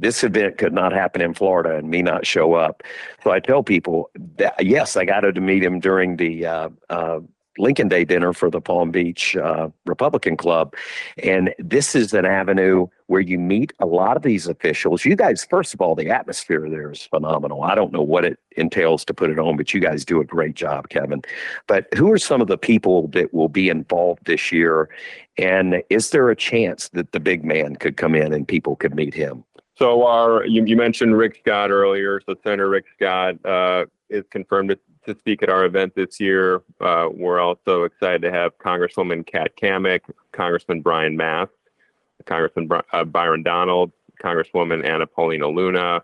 this 0.00 0.22
event 0.22 0.58
could 0.58 0.72
not 0.72 0.92
happen 0.92 1.20
in 1.20 1.34
Florida 1.34 1.76
and 1.76 1.90
me 1.90 2.02
not 2.02 2.24
show 2.24 2.54
up. 2.54 2.84
So 3.24 3.32
I 3.32 3.40
tell 3.40 3.64
people 3.64 4.10
that 4.36 4.54
yes, 4.64 4.96
I 4.96 5.04
got 5.04 5.20
to 5.22 5.40
meet 5.40 5.62
him 5.62 5.80
during 5.80 6.16
the 6.16 6.46
uh, 6.46 6.68
uh, 6.88 7.18
Lincoln 7.58 7.88
Day 7.88 8.04
dinner 8.04 8.32
for 8.32 8.50
the 8.50 8.60
Palm 8.60 8.90
Beach 8.90 9.36
uh, 9.36 9.68
Republican 9.86 10.36
Club. 10.36 10.74
And 11.22 11.54
this 11.58 11.94
is 11.94 12.14
an 12.14 12.24
avenue 12.24 12.86
where 13.06 13.20
you 13.20 13.38
meet 13.38 13.72
a 13.80 13.86
lot 13.86 14.16
of 14.16 14.22
these 14.22 14.46
officials. 14.46 15.04
You 15.04 15.16
guys, 15.16 15.46
first 15.48 15.72
of 15.72 15.80
all, 15.80 15.94
the 15.94 16.10
atmosphere 16.10 16.68
there 16.68 16.90
is 16.90 17.02
phenomenal. 17.02 17.62
I 17.62 17.74
don't 17.74 17.92
know 17.92 18.02
what 18.02 18.24
it 18.24 18.38
entails 18.56 19.04
to 19.06 19.14
put 19.14 19.30
it 19.30 19.38
on, 19.38 19.56
but 19.56 19.72
you 19.72 19.80
guys 19.80 20.04
do 20.04 20.20
a 20.20 20.24
great 20.24 20.54
job, 20.54 20.90
Kevin. 20.90 21.22
But 21.66 21.86
who 21.94 22.12
are 22.12 22.18
some 22.18 22.40
of 22.40 22.48
the 22.48 22.58
people 22.58 23.08
that 23.08 23.32
will 23.32 23.48
be 23.48 23.70
involved 23.70 24.26
this 24.26 24.52
year? 24.52 24.90
And 25.38 25.82
is 25.88 26.10
there 26.10 26.28
a 26.30 26.36
chance 26.36 26.90
that 26.90 27.12
the 27.12 27.20
big 27.20 27.44
man 27.44 27.76
could 27.76 27.96
come 27.96 28.14
in 28.14 28.32
and 28.32 28.46
people 28.46 28.76
could 28.76 28.94
meet 28.94 29.14
him? 29.14 29.44
So 29.78 30.04
our 30.06 30.44
you, 30.44 30.64
you 30.64 30.76
mentioned 30.76 31.16
Rick 31.16 31.38
Scott 31.40 31.70
earlier. 31.70 32.20
So 32.26 32.34
Senator 32.42 32.68
Rick 32.68 32.86
Scott 32.96 33.36
uh, 33.44 33.86
is 34.10 34.24
confirmed 34.30 34.76
to, 35.08 35.18
speak 35.18 35.42
at 35.42 35.50
our 35.50 35.64
event 35.64 35.94
this 35.94 36.20
year. 36.20 36.62
Uh, 36.80 37.08
we're 37.12 37.40
also 37.40 37.84
excited 37.84 38.22
to 38.22 38.30
have 38.30 38.56
Congresswoman 38.58 39.26
Kat 39.26 39.56
Cammack, 39.56 40.00
Congressman 40.32 40.80
Brian 40.80 41.16
Mast, 41.16 41.52
Congressman 42.26 42.68
uh, 42.92 43.04
Byron 43.04 43.42
Donald, 43.42 43.92
Congresswoman 44.22 44.86
Anna 44.88 45.06
Paulina 45.06 45.48
Luna, 45.48 46.02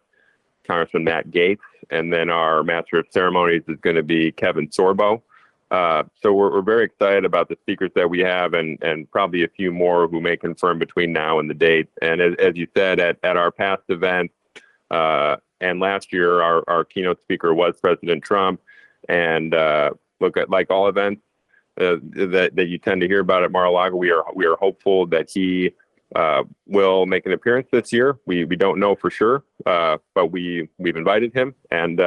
Congressman 0.66 1.04
Matt 1.04 1.30
Gaetz, 1.30 1.58
and 1.90 2.12
then 2.12 2.30
our 2.30 2.62
Master 2.62 2.99
of 2.99 3.06
Ceremonies 3.11 3.62
is 3.68 3.78
going 3.80 3.96
to 3.96 4.02
be 4.02 4.32
Kevin 4.32 4.68
Sorbo. 4.68 5.23
Uh, 5.70 6.04
so 6.23 6.32
we're, 6.32 6.52
we're 6.52 6.62
very 6.62 6.84
excited 6.84 7.25
about 7.25 7.49
the 7.49 7.56
speakers 7.62 7.90
that 7.94 8.08
we 8.08 8.20
have 8.20 8.54
and, 8.54 8.80
and 8.82 9.11
probably 9.11 9.44
a 9.44 9.49
few 9.49 9.73
more 9.73 10.06
who 10.06 10.20
may 10.20 10.37
confirm 10.37 10.78
between 10.78 11.12
now 11.12 11.38
and 11.38 11.50
the 11.50 11.54
date. 11.54 11.88
And 12.00 12.20
as, 12.20 12.34
as 12.38 12.56
you 12.56 12.68
said, 12.76 13.00
at, 13.00 13.18
at 13.23 13.37
our 13.37 13.50
past 13.50 13.82
event 13.88 14.30
uh, 14.90 15.37
and 15.61 15.80
last 15.80 16.12
year, 16.12 16.42
our, 16.42 16.62
our 16.68 16.84
keynote 16.84 17.20
speaker 17.23 17.54
was 17.54 17.75
President 17.80 18.23
Trump. 18.23 18.61
And 19.08 19.54
uh, 19.54 19.90
look 20.20 20.37
at 20.37 20.50
like 20.50 20.70
all 20.70 20.88
events 20.88 21.23
uh, 21.80 21.96
that, 22.12 22.52
that 22.54 22.66
you 22.66 22.78
tend 22.78 23.00
to 23.00 23.08
hear 23.08 23.20
about 23.20 23.42
at 23.42 23.52
Mar-a-Lago, 23.52 23.96
we 23.96 24.11
are, 24.11 24.25
we 24.34 24.46
are 24.46 24.56
hopeful 24.56 25.06
that 25.06 25.30
he 25.30 25.73
uh, 26.14 26.44
will 26.66 27.06
make 27.06 27.26
an 27.26 27.32
appearance 27.32 27.68
this 27.73 27.92
year. 27.92 28.18
We, 28.26 28.44
we 28.44 28.56
don't 28.56 28.78
know 28.78 28.94
for 28.94 29.11
sure, 29.11 29.44
uh, 29.66 29.99
but 30.14 30.26
we, 30.26 30.68
we've 30.78 30.96
invited 30.96 31.34
him 31.34 31.54
and 31.70 32.00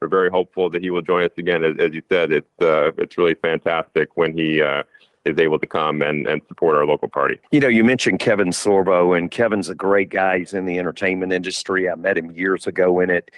we're 0.00 0.08
very 0.08 0.30
hopeful 0.30 0.70
that 0.70 0.82
he 0.82 0.90
will 0.90 1.02
join 1.02 1.24
us 1.24 1.32
again. 1.36 1.64
As, 1.64 1.76
as 1.78 1.92
you 1.92 2.02
said, 2.08 2.32
it's 2.32 2.62
uh, 2.62 2.92
it's 2.98 3.18
really 3.18 3.34
fantastic 3.34 4.16
when 4.16 4.36
he 4.36 4.62
uh, 4.62 4.82
is 5.24 5.38
able 5.38 5.58
to 5.58 5.66
come 5.66 6.02
and, 6.02 6.26
and 6.26 6.40
support 6.48 6.76
our 6.76 6.86
local 6.86 7.08
party. 7.08 7.38
You 7.50 7.60
know, 7.60 7.68
you 7.68 7.84
mentioned 7.84 8.20
Kevin 8.20 8.48
Sorbo, 8.48 9.16
and 9.16 9.30
Kevin's 9.30 9.68
a 9.68 9.74
great 9.74 10.10
guy. 10.10 10.38
He's 10.38 10.54
in 10.54 10.66
the 10.66 10.78
entertainment 10.78 11.32
industry. 11.32 11.90
I 11.90 11.94
met 11.96 12.16
him 12.16 12.30
years 12.30 12.66
ago 12.66 13.00
in 13.00 13.10
it, 13.10 13.30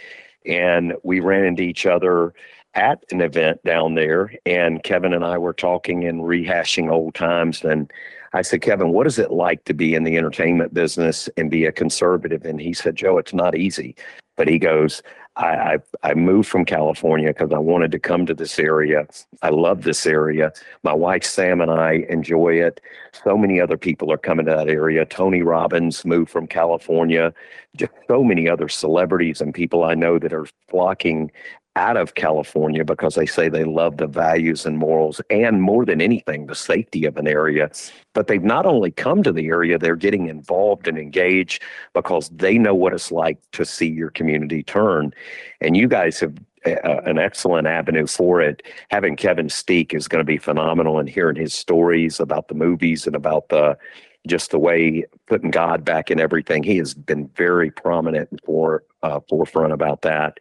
and 0.44 0.94
we 1.02 1.20
ran 1.20 1.44
into 1.44 1.62
each 1.62 1.86
other 1.86 2.34
at 2.74 3.04
an 3.10 3.20
event 3.20 3.62
down 3.64 3.94
there. 3.94 4.32
And 4.46 4.82
Kevin 4.82 5.12
and 5.12 5.24
I 5.24 5.38
were 5.38 5.52
talking 5.52 6.04
and 6.04 6.22
rehashing 6.22 6.90
old 6.90 7.14
times. 7.14 7.64
And 7.64 7.90
I 8.32 8.42
said, 8.42 8.62
Kevin, 8.62 8.90
what 8.90 9.06
is 9.06 9.18
it 9.18 9.32
like 9.32 9.64
to 9.64 9.74
be 9.74 9.94
in 9.94 10.04
the 10.04 10.16
entertainment 10.16 10.72
business 10.72 11.28
and 11.36 11.50
be 11.50 11.64
a 11.64 11.72
conservative? 11.72 12.44
And 12.44 12.60
he 12.60 12.72
said, 12.72 12.96
Joe, 12.96 13.18
it's 13.18 13.34
not 13.34 13.56
easy. 13.56 13.96
But 14.36 14.48
he 14.48 14.58
goes, 14.58 15.02
I, 15.36 15.46
I, 15.46 15.78
I 16.02 16.14
moved 16.14 16.48
from 16.48 16.64
California 16.64 17.28
because 17.28 17.52
I 17.52 17.58
wanted 17.58 17.92
to 17.92 17.98
come 17.98 18.26
to 18.26 18.34
this 18.34 18.58
area. 18.58 19.06
I 19.42 19.50
love 19.50 19.82
this 19.82 20.06
area. 20.06 20.52
My 20.82 20.92
wife 20.92 21.24
Sam 21.24 21.60
and 21.60 21.70
I 21.70 22.04
enjoy 22.08 22.54
it. 22.54 22.80
So 23.24 23.36
many 23.38 23.60
other 23.60 23.76
people 23.76 24.12
are 24.12 24.18
coming 24.18 24.46
to 24.46 24.52
that 24.52 24.68
area. 24.68 25.04
Tony 25.06 25.42
Robbins 25.42 26.04
moved 26.04 26.30
from 26.30 26.46
California. 26.46 27.32
Just 27.76 27.92
so 28.08 28.24
many 28.24 28.48
other 28.48 28.68
celebrities 28.68 29.40
and 29.40 29.54
people 29.54 29.84
I 29.84 29.94
know 29.94 30.18
that 30.18 30.32
are 30.32 30.46
flocking 30.68 31.30
out 31.76 31.96
of 31.96 32.14
California 32.14 32.84
because 32.84 33.14
they 33.14 33.26
say 33.26 33.48
they 33.48 33.64
love 33.64 33.96
the 33.96 34.06
values 34.06 34.66
and 34.66 34.76
morals 34.76 35.20
and 35.30 35.62
more 35.62 35.84
than 35.84 36.00
anything, 36.00 36.46
the 36.46 36.54
safety 36.54 37.04
of 37.04 37.16
an 37.16 37.28
area. 37.28 37.70
But 38.12 38.26
they've 38.26 38.42
not 38.42 38.66
only 38.66 38.90
come 38.90 39.22
to 39.22 39.32
the 39.32 39.46
area, 39.46 39.78
they're 39.78 39.96
getting 39.96 40.26
involved 40.26 40.88
and 40.88 40.98
engaged 40.98 41.62
because 41.94 42.28
they 42.30 42.58
know 42.58 42.74
what 42.74 42.92
it's 42.92 43.12
like 43.12 43.38
to 43.52 43.64
see 43.64 43.88
your 43.88 44.10
community 44.10 44.62
turn. 44.62 45.14
And 45.60 45.76
you 45.76 45.86
guys 45.86 46.18
have 46.20 46.34
uh, 46.66 47.00
an 47.06 47.18
excellent 47.18 47.66
avenue 47.66 48.06
for 48.06 48.40
it. 48.40 48.62
Having 48.90 49.16
Kevin 49.16 49.48
Steek 49.48 49.94
is 49.94 50.08
going 50.08 50.20
to 50.20 50.24
be 50.24 50.38
phenomenal 50.38 50.98
and 50.98 51.08
hearing 51.08 51.36
his 51.36 51.54
stories 51.54 52.20
about 52.20 52.48
the 52.48 52.54
movies 52.54 53.06
and 53.06 53.16
about 53.16 53.48
the 53.48 53.78
just 54.26 54.50
the 54.50 54.58
way 54.58 55.04
putting 55.26 55.50
God 55.50 55.84
back 55.84 56.10
in 56.10 56.20
everything. 56.20 56.62
He 56.62 56.76
has 56.76 56.92
been 56.92 57.28
very 57.36 57.70
prominent 57.70 58.30
and 58.30 58.40
for 58.44 58.84
uh, 59.02 59.20
forefront 59.28 59.72
about 59.72 60.02
that. 60.02 60.38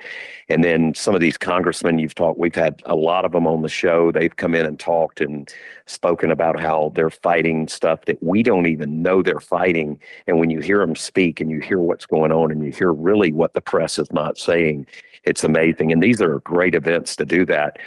And 0.49 0.63
then 0.63 0.93
some 0.93 1.15
of 1.15 1.21
these 1.21 1.37
congressmen 1.37 1.97
you've 1.97 2.15
talked, 2.15 2.39
we've 2.39 2.53
had 2.53 2.81
a 2.85 2.95
lot 2.95 3.23
of 3.23 3.31
them 3.31 3.47
on 3.47 3.61
the 3.61 3.69
show. 3.69 4.11
They've 4.11 4.35
come 4.35 4.53
in 4.53 4.65
and 4.65 4.77
talked 4.77 5.21
and 5.21 5.51
spoken 5.85 6.29
about 6.29 6.59
how 6.59 6.91
they're 6.93 7.09
fighting 7.09 7.69
stuff 7.69 8.05
that 8.05 8.21
we 8.21 8.43
don't 8.43 8.67
even 8.67 9.01
know 9.01 9.21
they're 9.21 9.39
fighting. 9.39 9.97
And 10.27 10.39
when 10.39 10.49
you 10.49 10.59
hear 10.59 10.79
them 10.79 10.95
speak 10.95 11.39
and 11.39 11.49
you 11.49 11.61
hear 11.61 11.79
what's 11.79 12.05
going 12.05 12.33
on 12.33 12.51
and 12.51 12.65
you 12.65 12.71
hear 12.71 12.91
really 12.91 13.31
what 13.31 13.53
the 13.53 13.61
press 13.61 13.97
is 13.97 14.11
not 14.11 14.37
saying, 14.37 14.87
it's 15.23 15.43
amazing. 15.43 15.91
And 15.91 16.03
these 16.03 16.21
are 16.21 16.39
great 16.39 16.75
events 16.75 17.15
to 17.17 17.25
do 17.25 17.45
that 17.45 17.77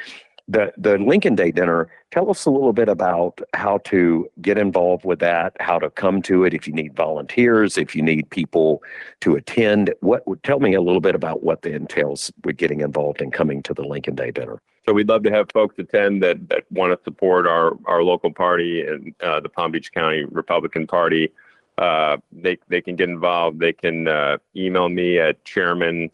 the 0.49 0.73
the 0.77 0.99
Lincoln 0.99 1.35
Day 1.35 1.51
dinner. 1.51 1.89
Tell 2.11 2.31
us 2.31 2.45
a 2.45 2.51
little 2.51 2.73
bit 2.73 2.89
about 2.89 3.41
how 3.55 3.79
to 3.79 4.29
get 4.41 4.59
involved 4.59 5.05
with 5.05 5.19
that, 5.21 5.57
how 5.61 5.79
to 5.79 5.91
come 5.91 6.23
to 6.23 6.45
it. 6.45 6.55
If 6.55 6.67
you 6.67 6.75
need 6.75 6.95
volunteers, 6.95 7.79
if 7.79 7.95
you 7.95 8.03
need 8.03 8.29
people 8.31 8.83
to 9.21 9.37
attend, 9.37 9.95
what 10.01 10.23
tell 10.43 10.61
me 10.61 10.75
a 10.75 10.81
little 10.81 11.01
bit 11.01 11.15
about 11.15 11.43
what 11.43 11.63
the 11.63 11.73
entails 11.75 12.33
with 12.45 12.57
getting 12.57 12.81
involved 12.81 13.21
and 13.21 13.33
coming 13.33 13.63
to 13.63 13.75
the 13.75 13.83
Lincoln 13.83 14.15
Day 14.15 14.31
dinner. 14.31 14.61
So 14.87 14.93
we'd 14.93 15.09
love 15.09 15.23
to 15.23 15.31
have 15.31 15.49
folks 15.53 15.79
attend 15.79 16.23
that 16.23 16.49
that 16.49 16.65
want 16.71 16.93
to 16.97 17.03
support 17.05 17.47
our 17.47 17.79
our 17.87 18.03
local 18.03 18.33
party 18.33 18.87
and 18.87 19.15
uh, 19.23 19.41
the 19.41 19.49
Palm 19.49 19.71
Beach 19.73 19.93
County 19.93 20.25
Republican 20.25 20.87
Party. 20.87 21.33
Uh, 21.79 22.19
they 22.33 22.59
they 22.69 22.81
can 22.81 22.97
get 22.97 23.09
involved. 23.09 23.61
They 23.61 23.73
can 23.73 24.09
uh, 24.09 24.39
email 24.57 24.89
me 24.89 25.19
at 25.19 25.45
chairman 25.45 26.11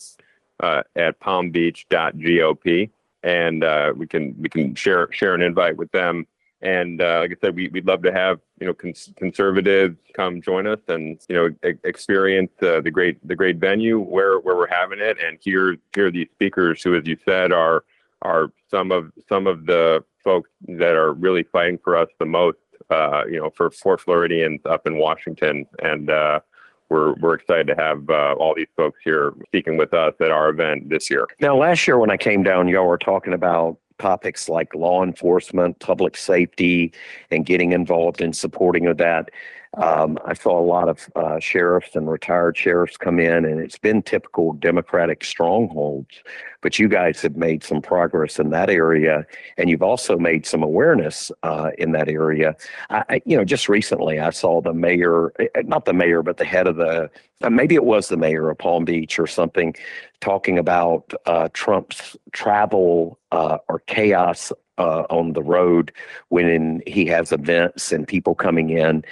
uh, 0.60 0.82
at 0.96 1.18
palmbeach.gop 1.20 2.90
and 3.22 3.64
uh, 3.64 3.92
we 3.96 4.06
can 4.06 4.34
we 4.40 4.48
can 4.48 4.74
share 4.74 5.10
share 5.12 5.34
an 5.34 5.42
invite 5.42 5.76
with 5.76 5.90
them. 5.92 6.26
And 6.60 7.00
uh, 7.00 7.20
like 7.20 7.30
I 7.30 7.36
said, 7.40 7.54
we, 7.54 7.68
we'd 7.68 7.86
love 7.86 8.02
to 8.02 8.12
have 8.12 8.40
you 8.60 8.66
know 8.66 8.74
cons- 8.74 9.12
conservatives 9.16 9.96
come 10.14 10.42
join 10.42 10.66
us 10.66 10.80
and 10.88 11.20
you 11.28 11.36
know 11.36 11.68
e- 11.68 11.78
experience 11.84 12.50
uh, 12.62 12.80
the 12.80 12.90
great 12.90 13.26
the 13.26 13.36
great 13.36 13.58
venue 13.58 13.98
where 13.98 14.38
where 14.40 14.56
we're 14.56 14.68
having 14.68 14.98
it 14.98 15.18
and 15.24 15.38
hear 15.40 15.76
hear 15.94 16.10
these 16.10 16.28
speakers 16.34 16.82
who, 16.82 16.96
as 16.96 17.06
you 17.06 17.16
said, 17.24 17.52
are 17.52 17.84
are 18.22 18.52
some 18.70 18.90
of 18.92 19.12
some 19.28 19.46
of 19.46 19.66
the 19.66 20.04
folks 20.24 20.50
that 20.66 20.96
are 20.96 21.12
really 21.12 21.44
fighting 21.44 21.78
for 21.82 21.96
us 21.96 22.08
the 22.18 22.26
most. 22.26 22.58
Uh, 22.90 23.24
you 23.30 23.38
know, 23.38 23.50
for 23.50 23.70
for 23.70 23.98
Floridians 23.98 24.60
up 24.64 24.86
in 24.86 24.96
Washington, 24.96 25.66
and 25.82 26.08
uh, 26.08 26.40
we're 26.88 27.14
we're 27.14 27.34
excited 27.34 27.66
to 27.68 27.74
have 27.74 28.08
uh, 28.08 28.34
all 28.38 28.54
these 28.54 28.68
folks 28.76 28.98
here 29.04 29.34
speaking 29.46 29.76
with 29.76 29.92
us 29.94 30.14
at 30.20 30.30
our 30.30 30.48
event 30.48 30.88
this 30.88 31.10
year. 31.10 31.26
Now, 31.40 31.56
last 31.56 31.86
year 31.86 31.98
when 31.98 32.10
I 32.10 32.16
came 32.16 32.42
down, 32.42 32.68
y'all 32.68 32.86
were 32.86 32.98
talking 32.98 33.32
about 33.32 33.78
topics 33.98 34.48
like 34.48 34.74
law 34.74 35.02
enforcement, 35.02 35.78
public 35.80 36.16
safety, 36.16 36.92
and 37.30 37.44
getting 37.44 37.72
involved 37.72 38.20
in 38.20 38.32
supporting 38.32 38.86
of 38.86 38.96
that. 38.98 39.30
Um, 39.76 40.18
I 40.24 40.34
saw 40.34 40.58
a 40.58 40.64
lot 40.64 40.88
of 40.88 41.08
uh, 41.14 41.38
sheriffs 41.38 41.94
and 41.94 42.10
retired 42.10 42.56
sheriffs 42.56 42.96
come 42.96 43.20
in, 43.20 43.44
and 43.44 43.60
it's 43.60 43.78
been 43.78 44.02
typical 44.02 44.54
Democratic 44.54 45.22
strongholds. 45.22 46.22
But 46.62 46.78
you 46.78 46.88
guys 46.88 47.20
have 47.22 47.36
made 47.36 47.62
some 47.62 47.82
progress 47.82 48.38
in 48.38 48.50
that 48.50 48.70
area, 48.70 49.26
and 49.58 49.68
you've 49.68 49.82
also 49.82 50.18
made 50.18 50.46
some 50.46 50.62
awareness 50.62 51.30
uh, 51.42 51.70
in 51.78 51.92
that 51.92 52.08
area. 52.08 52.56
I, 52.90 53.20
you 53.26 53.36
know, 53.36 53.44
just 53.44 53.68
recently 53.68 54.18
I 54.18 54.30
saw 54.30 54.60
the 54.60 54.72
mayor, 54.72 55.32
eh, 55.38 55.46
eh, 55.54 55.62
not 55.66 55.84
the 55.84 55.92
mayor, 55.92 56.22
but 56.22 56.38
the 56.38 56.44
head 56.44 56.66
of 56.66 56.76
the, 56.76 57.10
uh, 57.42 57.50
maybe 57.50 57.74
it 57.74 57.84
was 57.84 58.08
the 58.08 58.16
mayor 58.16 58.50
of 58.50 58.58
Palm 58.58 58.84
Beach 58.84 59.18
or 59.18 59.26
something, 59.26 59.76
talking 60.20 60.58
about 60.58 61.12
uh, 61.26 61.48
Trump's 61.52 62.16
travel 62.32 63.18
uh, 63.30 63.58
or 63.68 63.80
chaos 63.80 64.50
uh, 64.78 65.04
on 65.10 65.34
the 65.34 65.42
road 65.42 65.92
when 66.28 66.82
he 66.86 67.04
has 67.06 67.32
events 67.32 67.92
and 67.92 68.08
people 68.08 68.34
coming 68.34 68.70
in 68.70 69.04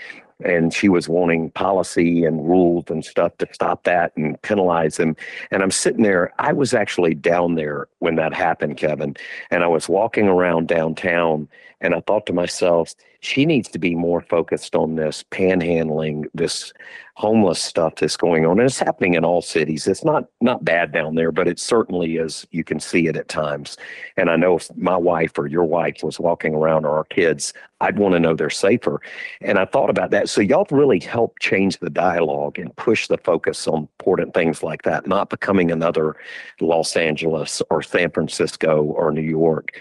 and 0.45 0.73
she 0.73 0.88
was 0.88 1.09
wanting 1.09 1.50
policy 1.50 2.25
and 2.25 2.47
rules 2.49 2.85
and 2.88 3.05
stuff 3.05 3.37
to 3.38 3.49
stop 3.52 3.85
that 3.85 4.12
and 4.16 4.40
penalize 4.43 4.97
them. 4.97 5.16
And 5.50 5.62
I'm 5.62 5.71
sitting 5.71 6.02
there. 6.02 6.33
I 6.38 6.52
was 6.52 6.75
actually 6.75 7.14
down 7.14 7.55
there 7.55 7.88
when 8.00 8.16
that 8.16 8.35
happened, 8.35 8.76
Kevin, 8.76 9.16
and 9.50 9.64
I 9.64 9.66
was 9.66 9.88
walking 9.88 10.28
around 10.28 10.69
downtown, 10.69 11.49
and 11.81 11.95
I 11.95 12.00
thought 12.00 12.26
to 12.26 12.33
myself, 12.33 12.95
she 13.20 13.46
needs 13.46 13.68
to 13.70 13.78
be 13.78 13.94
more 13.94 14.20
focused 14.20 14.75
on 14.75 14.96
this 14.96 15.25
panhandling, 15.30 16.25
this 16.35 16.73
homeless 17.14 17.62
stuff 17.62 17.94
that's 17.96 18.16
going 18.16 18.44
on, 18.44 18.58
and 18.61 18.66
it's 18.66 18.78
happening 18.78 19.14
in 19.14 19.25
all 19.25 19.40
cities. 19.40 19.87
It's 19.87 20.04
not 20.04 20.25
not 20.42 20.64
bad 20.64 20.92
down 20.92 21.14
there, 21.14 21.32
but 21.32 21.49
it 21.49 21.58
certainly 21.58 22.16
is. 22.16 22.46
You 22.50 22.62
can 22.62 22.78
see 22.78 23.06
it 23.06 23.16
at 23.16 23.28
times. 23.28 23.78
And 24.18 24.28
I 24.28 24.37
know 24.37 24.56
if 24.56 24.75
my 24.76 24.96
wife 24.96 25.38
or 25.38 25.46
your 25.46 25.64
wife 25.64 26.02
was 26.02 26.20
walking 26.20 26.54
around 26.54 26.85
or 26.85 26.96
our 26.96 27.04
kids, 27.04 27.54
I'd 27.80 27.99
want 27.99 28.12
to 28.14 28.20
know 28.20 28.35
they're 28.35 28.50
safer. 28.50 29.00
And 29.40 29.58
I 29.58 29.64
thought 29.64 29.88
about 29.88 30.11
that. 30.11 30.28
So 30.28 30.42
y'all 30.42 30.66
really 30.70 31.00
help 31.00 31.38
change 31.38 31.78
the 31.78 31.90
dialogue 31.90 32.58
and 32.58 32.76
push 32.76 33.08
the 33.08 33.18
focus 33.18 33.66
on 33.66 33.88
important 33.99 34.35
things 34.35 34.62
like 34.62 34.82
that, 34.82 35.06
not 35.06 35.30
becoming 35.30 35.70
another 35.70 36.16
Los 36.61 36.96
Angeles 36.96 37.62
or 37.70 37.82
San 37.82 38.11
Francisco 38.11 38.82
or 38.82 39.11
New 39.11 39.23
York. 39.23 39.78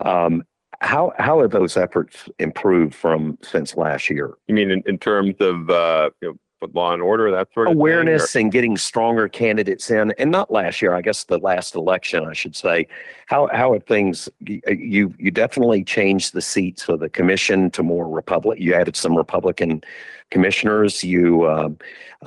Um, 0.00 0.44
How 0.80 1.12
how 1.18 1.40
have 1.40 1.50
those 1.50 1.76
efforts 1.76 2.28
improved 2.38 2.94
from 2.94 3.36
since 3.42 3.76
last 3.76 4.08
year? 4.08 4.34
You 4.46 4.54
mean 4.54 4.70
in, 4.70 4.82
in 4.86 4.98
terms 4.98 5.34
of 5.40 5.68
uh, 5.70 6.10
you 6.20 6.28
know, 6.28 6.38
law 6.72 6.92
and 6.92 7.02
order, 7.02 7.30
that 7.30 7.48
sort 7.52 7.68
of 7.68 7.74
awareness 7.74 8.34
and 8.34 8.50
getting 8.50 8.76
stronger 8.76 9.28
candidates 9.28 9.90
in, 9.90 10.12
and 10.18 10.30
not 10.30 10.50
last 10.50 10.82
year. 10.82 10.94
I 10.94 11.02
guess 11.02 11.24
the 11.24 11.38
last 11.38 11.74
election, 11.74 12.24
I 12.24 12.32
should 12.32 12.56
say. 12.56 12.86
How 13.26 13.48
how 13.52 13.72
have 13.72 13.84
things? 13.84 14.28
You 14.40 15.14
you 15.18 15.30
definitely 15.30 15.84
changed 15.84 16.32
the 16.32 16.42
seats 16.42 16.88
of 16.88 17.00
the 17.00 17.08
commission 17.08 17.70
to 17.72 17.82
more 17.82 18.08
Republic. 18.08 18.58
You 18.60 18.74
added 18.74 18.96
some 18.96 19.16
Republican 19.16 19.82
commissioners. 20.30 21.02
You 21.02 21.42
uh, 21.44 21.70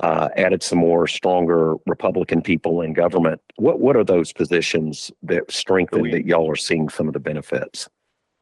uh, 0.00 0.28
added 0.36 0.62
some 0.62 0.78
more 0.78 1.06
stronger 1.06 1.76
Republican 1.86 2.42
people 2.42 2.80
in 2.80 2.92
government. 2.92 3.40
What 3.56 3.80
what 3.80 3.96
are 3.96 4.04
those 4.04 4.32
positions 4.32 5.10
that 5.22 5.50
strengthen 5.50 6.10
that 6.10 6.26
y'all 6.26 6.50
are 6.50 6.56
seeing 6.56 6.88
some 6.88 7.06
of 7.06 7.14
the 7.14 7.20
benefits? 7.20 7.88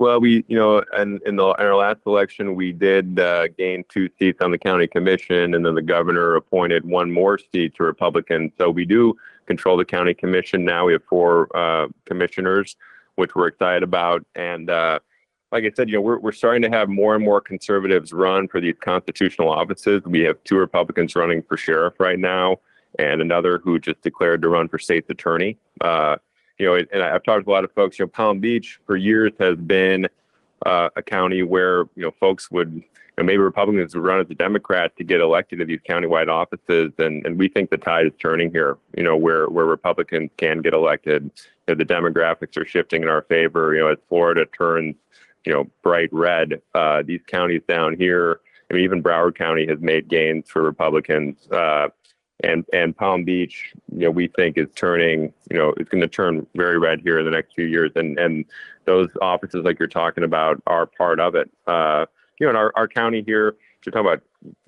Well, 0.01 0.19
we, 0.19 0.47
you 0.49 0.57
know, 0.57 0.83
and 0.95 1.21
in, 1.27 1.37
the, 1.37 1.45
in 1.45 1.67
our 1.67 1.77
last 1.77 2.01
election, 2.07 2.55
we 2.55 2.73
did 2.73 3.21
uh, 3.21 3.49
gain 3.49 3.85
two 3.91 4.09
seats 4.19 4.39
on 4.41 4.51
the 4.51 4.57
county 4.57 4.87
commission, 4.87 5.53
and 5.53 5.67
then 5.67 5.75
the 5.75 5.83
governor 5.83 6.37
appointed 6.37 6.87
one 6.87 7.13
more 7.13 7.39
seat 7.39 7.75
to 7.75 7.83
Republicans. 7.83 8.53
So 8.57 8.71
we 8.71 8.87
do 8.87 9.15
control 9.45 9.77
the 9.77 9.85
county 9.85 10.15
commission 10.15 10.65
now. 10.65 10.87
We 10.87 10.95
have 10.95 11.05
four 11.05 11.55
uh, 11.55 11.89
commissioners, 12.07 12.77
which 13.17 13.35
we're 13.35 13.49
excited 13.49 13.83
about. 13.83 14.25
And 14.35 14.71
uh, 14.71 15.01
like 15.53 15.65
I 15.65 15.71
said, 15.77 15.91
you 15.91 15.97
know, 15.97 16.01
we're, 16.01 16.19
we're 16.19 16.33
starting 16.33 16.63
to 16.63 16.71
have 16.71 16.89
more 16.89 17.15
and 17.15 17.23
more 17.23 17.43
conservatives 17.43 18.15
run 18.15 18.49
for 18.49 18.59
these 18.59 18.77
constitutional 18.81 19.51
offices. 19.51 20.01
We 20.07 20.21
have 20.21 20.43
two 20.45 20.57
Republicans 20.57 21.15
running 21.15 21.43
for 21.43 21.59
sheriff 21.59 22.01
right 22.01 22.19
now, 22.19 22.57
and 22.99 23.21
another 23.21 23.59
who 23.59 23.79
just 23.79 24.01
declared 24.01 24.41
to 24.41 24.49
run 24.49 24.67
for 24.67 24.79
state's 24.79 25.11
attorney. 25.11 25.59
Uh, 25.83 26.17
you 26.61 26.67
know, 26.67 26.75
and 26.93 27.03
I've 27.03 27.23
talked 27.23 27.47
to 27.47 27.51
a 27.51 27.55
lot 27.55 27.65
of 27.65 27.73
folks. 27.73 27.99
You 27.99 28.05
know, 28.05 28.11
Palm 28.11 28.39
Beach 28.39 28.79
for 28.87 28.97
years 28.97 29.33
has 29.41 29.57
been 29.57 30.07
uh, 30.67 30.91
a 30.95 31.03
county 31.03 31.43
where 31.43 31.85
you 31.97 32.03
know 32.03 32.11
folks 32.21 32.51
would, 32.51 32.71
you 32.75 32.83
know, 33.17 33.25
maybe 33.25 33.39
Republicans 33.39 33.95
would 33.95 34.05
run 34.05 34.21
as 34.21 34.27
a 34.29 34.35
Democrat 34.35 34.95
to 34.99 35.05
get 35.05 35.23
elected 35.23 35.61
to 35.61 35.65
these 35.65 35.81
countywide 35.89 36.29
offices, 36.29 36.93
and 36.99 37.25
and 37.25 37.39
we 37.39 37.49
think 37.49 37.71
the 37.71 37.79
tide 37.79 38.07
is 38.07 38.13
turning 38.21 38.51
here. 38.51 38.77
You 38.95 39.03
know, 39.03 39.17
where 39.17 39.49
where 39.49 39.65
Republicans 39.65 40.31
can 40.37 40.61
get 40.61 40.75
elected, 40.75 41.25
you 41.67 41.75
know, 41.75 41.75
the 41.77 41.87
demographics 41.87 42.59
are 42.59 42.67
shifting 42.67 43.03
in 43.03 43.09
our 43.09 43.23
favor. 43.23 43.75
You 43.75 43.81
know, 43.81 43.89
as 43.89 43.99
Florida 44.11 44.45
turns, 44.47 44.97
you 45.47 45.55
know, 45.55 45.67
bright 45.83 46.13
red, 46.13 46.61
uh, 46.75 47.03
these 47.03 47.23
counties 47.27 47.63
down 47.67 47.97
here. 47.97 48.41
I 48.71 48.75
mean, 48.75 48.85
even 48.85 49.03
Broward 49.03 49.35
County 49.35 49.67
has 49.67 49.81
made 49.81 50.09
gains 50.09 50.49
for 50.49 50.63
Republicans. 50.63 51.49
Uh, 51.51 51.89
and 52.45 52.65
and 52.73 52.97
Palm 52.97 53.25
Beach, 53.25 53.73
you 53.93 54.01
know, 54.01 54.11
we 54.11 54.29
think 54.29 54.59
is 54.59 54.69
turning, 54.75 55.33
you 55.51 55.59
know, 55.59 55.75
it's 55.77 55.89
going 55.89 56.01
to 56.01 56.09
turn 56.09 56.47
very 56.55 56.79
red 56.79 57.01
here 57.01 57.19
in 57.19 57.25
the 57.25 57.31
next 57.31 57.55
few 57.55 57.67
years, 57.67 57.91
and 57.97 58.19
and 58.19 58.45
those 58.85 59.09
offices 59.21 59.65
like 59.65 59.79
you're 59.79 59.89
talking 59.89 60.25
about 60.25 60.63
are 60.67 60.87
part 60.87 61.21
of 61.21 61.35
it. 61.35 61.51
Uh, 61.67 62.07
you 62.39 62.47
know, 62.47 62.51
in 62.51 62.57
our, 62.57 62.73
our 62.77 62.89
county 62.89 63.23
here, 63.25 63.57
you're 63.85 63.93
talking 63.93 64.07
about, 64.07 64.23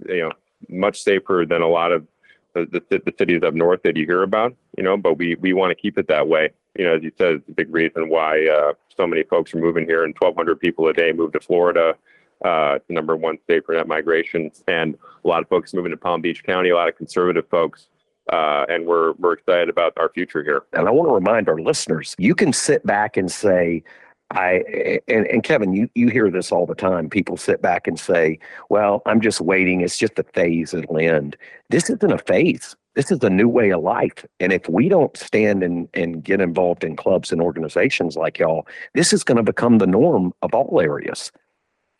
you 0.06 0.22
know, 0.22 0.32
much 0.68 1.02
safer 1.02 1.44
than 1.48 1.62
a 1.62 1.68
lot 1.68 1.90
of 1.92 2.06
the, 2.54 2.82
the, 2.90 3.02
the 3.04 3.14
cities 3.18 3.42
up 3.42 3.54
north 3.54 3.82
that 3.82 3.96
you 3.96 4.04
hear 4.04 4.22
about, 4.22 4.54
you 4.76 4.84
know, 4.84 4.96
but 4.96 5.14
we 5.14 5.36
we 5.36 5.52
want 5.52 5.70
to 5.70 5.74
keep 5.74 5.98
it 5.98 6.08
that 6.08 6.28
way. 6.28 6.50
You 6.78 6.84
know, 6.84 6.96
as 6.96 7.02
you 7.02 7.12
said, 7.18 7.34
it's 7.36 7.48
a 7.48 7.52
big 7.52 7.72
reason 7.72 8.08
why 8.08 8.46
uh, 8.46 8.72
so 8.96 9.06
many 9.06 9.22
folks 9.24 9.54
are 9.54 9.58
moving 9.58 9.86
here, 9.86 10.04
and 10.04 10.14
1,200 10.18 10.60
people 10.60 10.88
a 10.88 10.92
day 10.92 11.12
move 11.12 11.32
to 11.32 11.40
Florida 11.40 11.94
uh, 12.44 12.78
number 12.88 13.16
one 13.16 13.38
state 13.44 13.64
for 13.64 13.74
net 13.74 13.86
migration, 13.86 14.50
and 14.68 14.96
a 15.24 15.28
lot 15.28 15.42
of 15.42 15.48
folks 15.48 15.72
moving 15.74 15.90
to 15.90 15.96
Palm 15.96 16.20
Beach 16.20 16.42
County, 16.44 16.70
a 16.70 16.76
lot 16.76 16.88
of 16.88 16.96
conservative 16.96 17.48
folks. 17.48 17.88
Uh, 18.32 18.64
and 18.68 18.86
we're 18.86 19.12
we're 19.14 19.32
excited 19.32 19.68
about 19.68 19.92
our 19.96 20.08
future 20.08 20.44
here. 20.44 20.62
And 20.72 20.86
I 20.86 20.90
want 20.92 21.08
to 21.08 21.14
remind 21.14 21.48
our 21.48 21.60
listeners: 21.60 22.14
you 22.18 22.34
can 22.34 22.52
sit 22.52 22.86
back 22.86 23.16
and 23.16 23.30
say, 23.30 23.82
I 24.30 25.00
and, 25.08 25.26
and 25.26 25.42
Kevin, 25.42 25.72
you 25.72 25.88
you 25.94 26.08
hear 26.08 26.30
this 26.30 26.52
all 26.52 26.66
the 26.66 26.74
time. 26.74 27.10
People 27.10 27.36
sit 27.36 27.60
back 27.60 27.86
and 27.86 27.98
say, 27.98 28.38
"Well, 28.70 29.02
I'm 29.06 29.20
just 29.20 29.40
waiting. 29.40 29.80
It's 29.80 29.98
just 29.98 30.18
a 30.18 30.22
phase. 30.22 30.72
It'll 30.72 30.98
end." 30.98 31.36
This 31.68 31.90
isn't 31.90 32.12
a 32.12 32.18
phase. 32.18 32.76
This 32.94 33.10
is 33.10 33.20
a 33.22 33.30
new 33.30 33.48
way 33.48 33.70
of 33.70 33.82
life. 33.82 34.24
And 34.38 34.52
if 34.52 34.68
we 34.68 34.88
don't 34.88 35.16
stand 35.16 35.62
and, 35.62 35.88
and 35.94 36.22
get 36.22 36.42
involved 36.42 36.84
in 36.84 36.94
clubs 36.94 37.32
and 37.32 37.40
organizations 37.40 38.16
like 38.16 38.38
y'all, 38.38 38.66
this 38.94 39.14
is 39.14 39.24
going 39.24 39.38
to 39.38 39.42
become 39.42 39.78
the 39.78 39.86
norm 39.86 40.34
of 40.42 40.54
all 40.54 40.78
areas. 40.78 41.32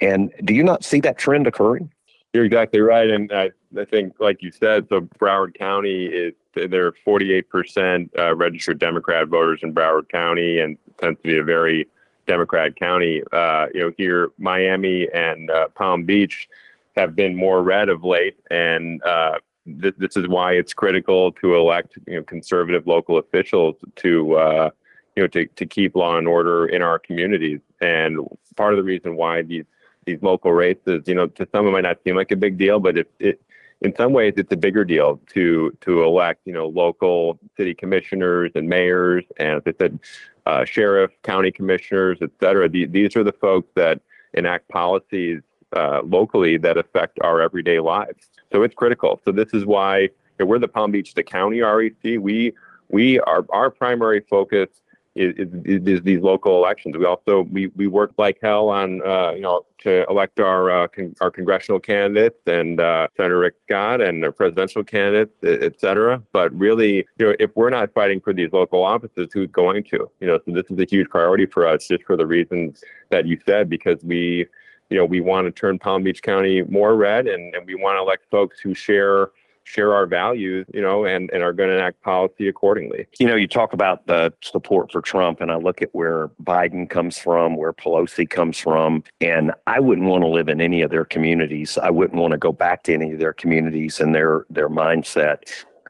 And 0.03 0.33
do 0.45 0.53
you 0.53 0.65
not 0.65 0.85
see 0.85 1.01
that 1.01 1.17
trend 1.17 1.47
occurring? 1.47 1.91
You're 2.33 2.45
exactly 2.45 2.81
right. 2.81 3.09
And 3.09 3.33
I, 3.33 3.51
I 3.79 3.85
think, 3.85 4.15
like 4.19 4.43
you 4.43 4.51
said, 4.51 4.89
so 4.89 5.03
Broward 5.19 5.55
County 5.55 6.07
is 6.07 6.35
there 6.55 6.87
are 6.87 6.95
48% 7.07 8.11
uh, 8.19 8.35
registered 8.35 8.79
Democrat 8.79 9.29
voters 9.29 9.61
in 9.63 9.73
Broward 9.73 10.09
County 10.11 10.59
and 10.59 10.77
tends 10.99 11.19
to 11.23 11.29
be 11.29 11.39
a 11.39 11.45
very 11.45 11.89
Democrat 12.27 12.77
county. 12.77 13.23
Uh, 13.33 13.67
you 13.73 13.81
know, 13.81 13.93
here 13.97 14.33
Miami 14.39 15.09
and 15.13 15.51
uh, 15.51 15.69
Palm 15.69 16.05
Beach 16.05 16.49
have 16.97 17.17
been 17.17 17.35
more 17.37 17.63
red 17.63 17.89
of 17.89 18.05
late, 18.05 18.37
and 18.51 19.03
uh, 19.03 19.39
th- 19.81 19.95
this 19.99 20.17
is 20.17 20.29
why 20.29 20.53
it's 20.53 20.75
critical 20.75 21.33
to 21.33 21.57
elect 21.57 21.99
you 22.07 22.17
know 22.17 22.23
conservative 22.23 22.87
local 22.87 23.19
officials 23.19 23.77
to 23.97 24.35
uh, 24.35 24.71
you 25.17 25.23
know 25.23 25.27
to 25.29 25.47
to 25.47 25.67
keep 25.67 25.97
law 25.97 26.17
and 26.17 26.29
order 26.29 26.67
in 26.67 26.83
our 26.83 26.99
communities. 26.99 27.61
And 27.81 28.21
part 28.57 28.73
of 28.73 28.77
the 28.77 28.85
reason 28.85 29.17
why 29.17 29.43
these 29.43 29.65
these 30.05 30.23
local 30.23 30.53
races, 30.53 31.03
you 31.07 31.15
know, 31.15 31.27
to 31.29 31.47
some 31.53 31.67
it 31.67 31.71
might 31.71 31.83
not 31.83 31.99
seem 32.05 32.17
like 32.17 32.31
a 32.31 32.37
big 32.37 32.59
deal, 32.59 32.81
but 32.81 32.99
it, 32.99 33.11
it 33.19 33.41
in 33.81 33.95
some 33.97 34.13
ways 34.13 34.35
it's 34.37 34.53
a 34.53 34.57
bigger 34.57 34.85
deal 34.85 35.21
to 35.35 35.77
to 35.81 36.03
elect, 36.03 36.41
you 36.45 36.53
know, 36.53 36.69
local 36.69 37.39
city 37.57 37.75
commissioners 37.75 38.51
and 38.55 38.69
mayors 38.69 39.25
and 39.39 39.57
as 39.57 39.63
I 39.67 39.75
said, 39.79 39.99
uh, 40.47 40.65
sheriff, 40.65 41.11
county 41.23 41.51
commissioners, 41.51 42.19
et 42.21 42.31
cetera. 42.41 42.69
These, 42.69 42.91
these 42.91 43.17
are 43.17 43.25
the 43.25 43.33
folks 43.33 43.69
that 43.77 44.01
enact 44.35 44.69
policies 44.69 45.41
uh, 45.75 46.03
locally 46.05 46.57
that 46.59 46.77
affect 46.77 47.19
our 47.23 47.41
everyday 47.41 47.81
lives. 47.81 48.29
So 48.53 48.63
it's 48.63 48.75
critical. 48.75 49.21
So 49.25 49.33
this 49.33 49.55
is 49.55 49.65
why 49.65 50.01
you 50.01 50.11
know, 50.41 50.47
we're 50.47 50.59
the 50.59 50.69
Palm 50.69 50.91
Beach, 50.91 51.15
the 51.15 51.23
county 51.23 51.61
REC. 51.61 52.19
We 52.19 52.53
we 52.89 53.19
are 53.21 53.45
our 53.51 53.71
primary 53.71 54.21
focus 54.29 54.69
is, 55.15 55.35
is, 55.65 55.83
is, 55.87 56.03
these 56.03 56.21
local 56.21 56.57
elections. 56.57 56.97
We 56.97 57.05
also 57.05 57.43
we 57.51 57.67
we 57.69 57.87
work 57.87 58.13
like 58.17 58.39
hell 58.43 58.69
on 58.69 59.07
uh, 59.07 59.33
you 59.33 59.43
know 59.43 59.67
to 59.81 60.07
elect 60.09 60.41
our 60.41 60.71
uh, 60.71 60.89
con- 60.89 61.15
our 61.21 61.31
congressional 61.31 61.81
candidates 61.81 62.39
and 62.47 62.81
uh, 62.81 63.09
Senator 63.17 63.39
Rick 63.39 63.55
Scott 63.67 64.01
and 64.01 64.25
our 64.25 64.33
presidential 64.33 64.83
candidates, 64.83 65.33
et 65.43 65.79
cetera. 65.79 66.23
But 66.33 66.57
really, 66.57 67.07
you 67.19 67.27
know, 67.27 67.35
if 67.39 67.51
we're 67.55 67.71
not 67.71 67.93
fighting 67.93 68.21
for 68.21 68.33
these 68.33 68.53
local 68.53 68.83
offices, 68.83 69.29
who's 69.33 69.51
going 69.51 69.85
to? 69.85 70.11
You 70.21 70.27
know, 70.29 70.39
so 70.47 70.53
this 70.53 70.71
is 70.71 70.79
a 70.79 70.87
huge 70.89 71.09
priority 71.09 71.47
for 71.47 71.67
us, 71.67 71.89
just 71.89 72.05
for 72.05 72.17
the 72.17 72.27
reasons 72.27 72.83
that 73.11 73.27
you 73.27 73.39
said, 73.45 73.69
because 73.69 74.03
we, 74.03 74.47
you 74.89 74.97
know, 74.97 75.05
we 75.05 75.21
want 75.21 75.47
to 75.47 75.51
turn 75.51 75.79
Palm 75.79 76.03
Beach 76.03 76.23
County 76.23 76.63
more 76.63 76.97
red, 76.97 77.27
and, 77.27 77.55
and 77.55 77.67
we 77.67 77.75
want 77.75 77.97
to 77.97 78.01
elect 78.01 78.25
folks 78.31 78.61
who 78.61 78.73
share 78.73 79.31
share 79.65 79.95
our 79.95 80.07
values, 80.07 80.67
you 80.73 80.81
know, 80.81 81.05
and, 81.05 81.31
and 81.33 81.43
are 81.43 81.53
going 81.53 81.71
to 81.71 81.77
enact 81.77 82.01
policy 82.03 82.49
accordingly. 82.49 83.07
You 83.19 83.27
know, 83.27 83.37
you 83.37 83.47
talk 83.47 83.73
about 83.73 84.07
the 84.07 84.33
support 84.43 84.91
for 84.91 85.01
Trump, 85.01 85.41
and 85.41 85.51
I 85.51 85.57
look 85.57 85.83
at 85.83 85.91
where 85.93 86.29
Biden 86.43 86.89
comes 86.89 87.19
from, 87.19 87.57
where 87.57 87.73
Pelosi 87.73 88.29
comes 88.29 88.59
from, 88.59 89.05
and 89.21 89.53
I 89.67 89.81
wouldn't 89.81 90.09
want 90.09 90.23
to 90.23 90.29
live 90.29 90.49
in 90.49 90.61
any 90.61 90.83
of 90.83 90.91
their 90.91 91.05
communities. 91.05 91.79
I 91.79 91.91
wouldn't 91.91 92.21
want 92.21 92.33
to 92.33 92.39
go 92.39 92.53
back 92.53 92.83
to 92.85 92.95
any 92.95 93.13
of 93.13 93.19
their 93.19 93.33
communities 93.33 94.01
and 94.01 94.15
their 94.15 94.47
their 94.51 94.69
mindset. 94.69 95.43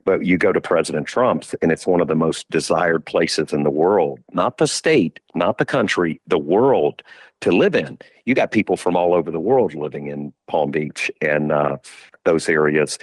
But 0.04 0.26
you 0.26 0.37
go 0.37 0.52
to 0.52 0.61
President 0.61 1.06
Trump's, 1.06 1.54
and 1.62 1.70
it's 1.70 1.87
one 1.87 2.00
of 2.00 2.08
the 2.08 2.16
most 2.16 2.50
desired 2.50 3.06
places 3.06 3.52
in 3.52 3.62
the 3.62 3.70
world, 3.70 4.18
not 4.32 4.58
the 4.58 4.66
state, 4.66 5.20
not 5.35 5.58
the 5.58 5.64
country, 5.64 6.20
the 6.26 6.38
world 6.38 7.02
to 7.42 7.52
live 7.52 7.74
in. 7.74 7.98
You 8.24 8.35
got 8.35 8.50
people 8.50 8.76
from 8.76 8.96
all 8.96 9.14
over 9.14 9.30
the 9.30 9.40
world 9.40 9.74
living 9.74 10.08
in 10.08 10.32
Palm 10.48 10.70
Beach 10.70 11.11
and 11.20 11.52
uh, 11.52 11.76
those 12.24 12.48
areas 12.48 12.98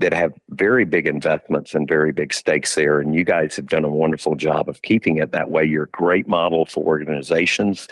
that 0.00 0.12
have 0.14 0.32
very 0.50 0.84
big 0.84 1.06
investments 1.06 1.74
and 1.74 1.86
very 1.86 2.10
big 2.10 2.32
stakes 2.32 2.74
there. 2.74 3.00
And 3.00 3.14
you 3.14 3.22
guys 3.22 3.54
have 3.56 3.66
done 3.66 3.84
a 3.84 3.90
wonderful 3.90 4.34
job 4.34 4.68
of 4.68 4.82
keeping 4.82 5.18
it 5.18 5.32
that 5.32 5.50
way. 5.50 5.64
You're 5.64 5.84
a 5.84 5.90
great 5.90 6.26
model 6.26 6.64
for 6.66 6.84
organizations. 6.84 7.86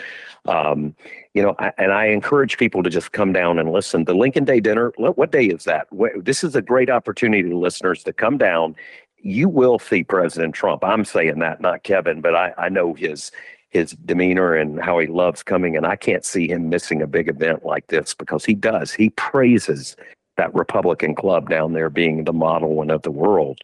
Um, 0.47 0.95
you 1.33 1.43
know, 1.43 1.55
I, 1.59 1.71
and 1.77 1.91
I 1.91 2.07
encourage 2.07 2.57
people 2.57 2.81
to 2.83 2.89
just 2.89 3.11
come 3.11 3.31
down 3.31 3.59
and 3.59 3.71
listen. 3.71 4.05
The 4.05 4.15
Lincoln 4.15 4.43
Day 4.43 4.59
dinner, 4.59 4.91
what 4.97 5.31
day 5.31 5.45
is 5.45 5.63
that? 5.65 5.87
This 6.17 6.43
is 6.43 6.55
a 6.55 6.61
great 6.61 6.89
opportunity 6.89 7.47
to 7.47 7.57
listeners 7.57 8.03
to 8.03 8.13
come 8.13 8.37
down. 8.37 8.75
You 9.21 9.47
will 9.47 9.77
see 9.77 10.03
President 10.03 10.55
Trump. 10.55 10.83
I'm 10.83 11.05
saying 11.05 11.39
that, 11.39 11.61
not 11.61 11.83
Kevin, 11.83 12.21
but 12.21 12.35
I, 12.35 12.53
I 12.57 12.69
know 12.69 12.93
his 12.93 13.31
his 13.69 13.91
demeanor 13.91 14.55
and 14.55 14.81
how 14.81 14.97
he 14.97 15.05
loves 15.05 15.43
coming. 15.43 15.77
And 15.77 15.85
I 15.85 15.95
can't 15.95 16.25
see 16.25 16.47
him 16.47 16.69
missing 16.69 17.03
a 17.03 17.07
big 17.07 17.29
event 17.29 17.63
like 17.63 17.85
this 17.85 18.15
because 18.15 18.43
he 18.43 18.55
does. 18.55 18.91
He 18.91 19.11
praises 19.11 19.95
that 20.39 20.55
Republican 20.55 21.13
club 21.15 21.49
down 21.49 21.73
there 21.73 21.89
being 21.89 22.23
the 22.23 22.31
model 22.31 22.73
one 22.73 22.89
of 22.89 23.01
the 23.01 23.11
world. 23.11 23.59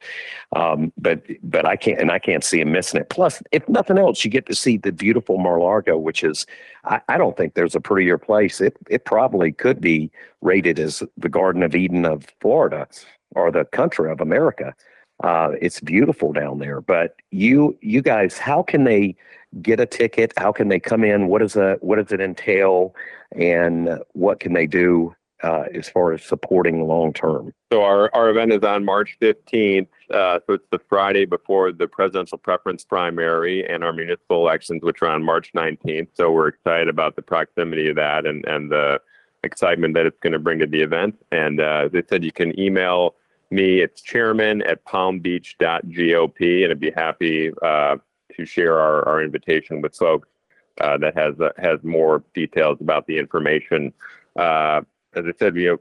Um, 0.54 0.92
but 0.98 1.22
but 1.42 1.66
I 1.66 1.78
can't 1.78 2.00
and 2.02 2.12
I 2.12 2.20
can't 2.20 2.44
see 2.44 2.60
him 2.60 2.74
missing 2.74 3.00
it. 3.00 3.10
Plus, 3.10 3.42
if 3.54 3.68
nothing 3.70 3.98
else, 3.98 4.26
you 4.26 4.30
get 4.30 4.46
to 4.48 4.56
see 4.56 4.76
the 4.76 4.92
beautiful 4.92 5.38
Mar-Largo, 5.38 5.98
which 5.98 6.22
is 6.24 6.46
I, 6.84 7.00
I 7.08 7.18
don't 7.18 7.38
think 7.38 7.54
there's 7.54 7.76
a 7.76 7.80
prettier 7.80 8.18
place. 8.18 8.60
It 8.60 8.76
it 8.90 9.06
probably 9.06 9.54
could 9.54 9.80
be 9.80 10.12
rated 10.42 10.78
as 10.78 11.02
the 11.18 11.30
Garden 11.30 11.64
of 11.64 11.76
Eden 11.76 12.06
of 12.06 12.26
Florida 12.42 12.88
or 13.36 13.52
the 13.52 13.66
country 13.66 14.12
of 14.12 14.20
America. 14.20 14.76
Uh, 15.24 15.52
it's 15.62 15.80
beautiful 15.80 16.34
down 16.34 16.60
there. 16.60 16.82
But 16.82 17.16
you 17.32 17.78
you 17.82 18.02
guys, 18.02 18.38
how 18.38 18.64
can 18.64 18.84
they 18.84 19.16
get 19.62 19.80
a 19.80 19.86
ticket? 19.86 20.34
How 20.38 20.52
can 20.52 20.68
they 20.68 20.82
come 20.82 21.06
in? 21.06 21.28
What 21.28 21.40
does 21.40 21.56
a 21.56 21.78
what 21.80 21.96
does 21.96 22.12
it 22.12 22.20
entail? 22.20 22.94
And 23.32 24.00
what 24.14 24.40
can 24.40 24.54
they 24.54 24.68
do 24.68 25.16
uh, 25.46 25.66
as 25.74 25.88
far 25.88 26.12
as 26.12 26.24
supporting 26.24 26.88
long 26.88 27.14
term? 27.14 27.54
So 27.72 27.84
our, 27.84 28.10
our 28.16 28.30
event 28.30 28.52
is 28.52 28.64
on 28.64 28.84
March 28.84 29.16
15th. 29.22 29.88
Uh, 30.12 30.40
so 30.46 30.54
it's 30.54 30.68
the 30.72 30.80
Friday 30.90 31.26
before 31.26 31.72
the 31.72 31.88
presidential 31.88 32.40
preference 32.40 32.84
primary 32.84 33.68
and 33.68 33.84
our 33.84 33.94
municipal 33.94 34.38
elections, 34.38 34.82
which 34.84 35.02
are 35.04 35.10
on 35.10 35.24
March 35.24 35.52
19th. 35.54 36.08
So 36.16 36.32
we're 36.32 36.48
excited 36.48 36.90
about 36.90 37.16
the 37.16 37.22
proximity 37.22 37.90
of 37.90 37.96
that 37.98 38.26
and, 38.26 38.44
and 38.46 38.72
the 38.72 39.00
excitement 39.44 39.94
that 39.94 40.08
it's 40.08 40.20
going 40.20 40.34
to 40.34 40.40
bring 40.40 40.60
to 40.60 40.68
the 40.68 40.82
event. 40.82 41.16
And 41.32 41.62
uh, 41.62 41.90
I 41.94 42.04
said, 42.10 42.24
you 42.24 42.32
can 42.32 42.60
email 42.60 43.16
me. 43.52 43.82
It's 43.82 44.02
chairman 44.02 44.64
at 44.64 44.84
palmbeach.gop, 44.86 46.64
and 46.64 46.72
I'd 46.72 46.80
be 46.80 46.92
happy 46.92 47.52
uh, 47.62 47.98
to 48.36 48.46
share 48.46 48.80
our, 48.80 49.08
our 49.08 49.24
invitation 49.24 49.82
with 49.82 49.96
folks 49.96 50.28
uh, 50.82 50.98
that 50.98 51.16
has 51.16 51.40
uh, 51.40 51.52
has 51.58 51.80
more 51.84 52.24
details 52.34 52.80
about 52.82 53.06
the 53.06 53.18
information. 53.20 53.94
As 55.16 55.26
I 55.26 55.34
said, 55.38 55.56
you 55.56 55.70
know, 55.70 55.78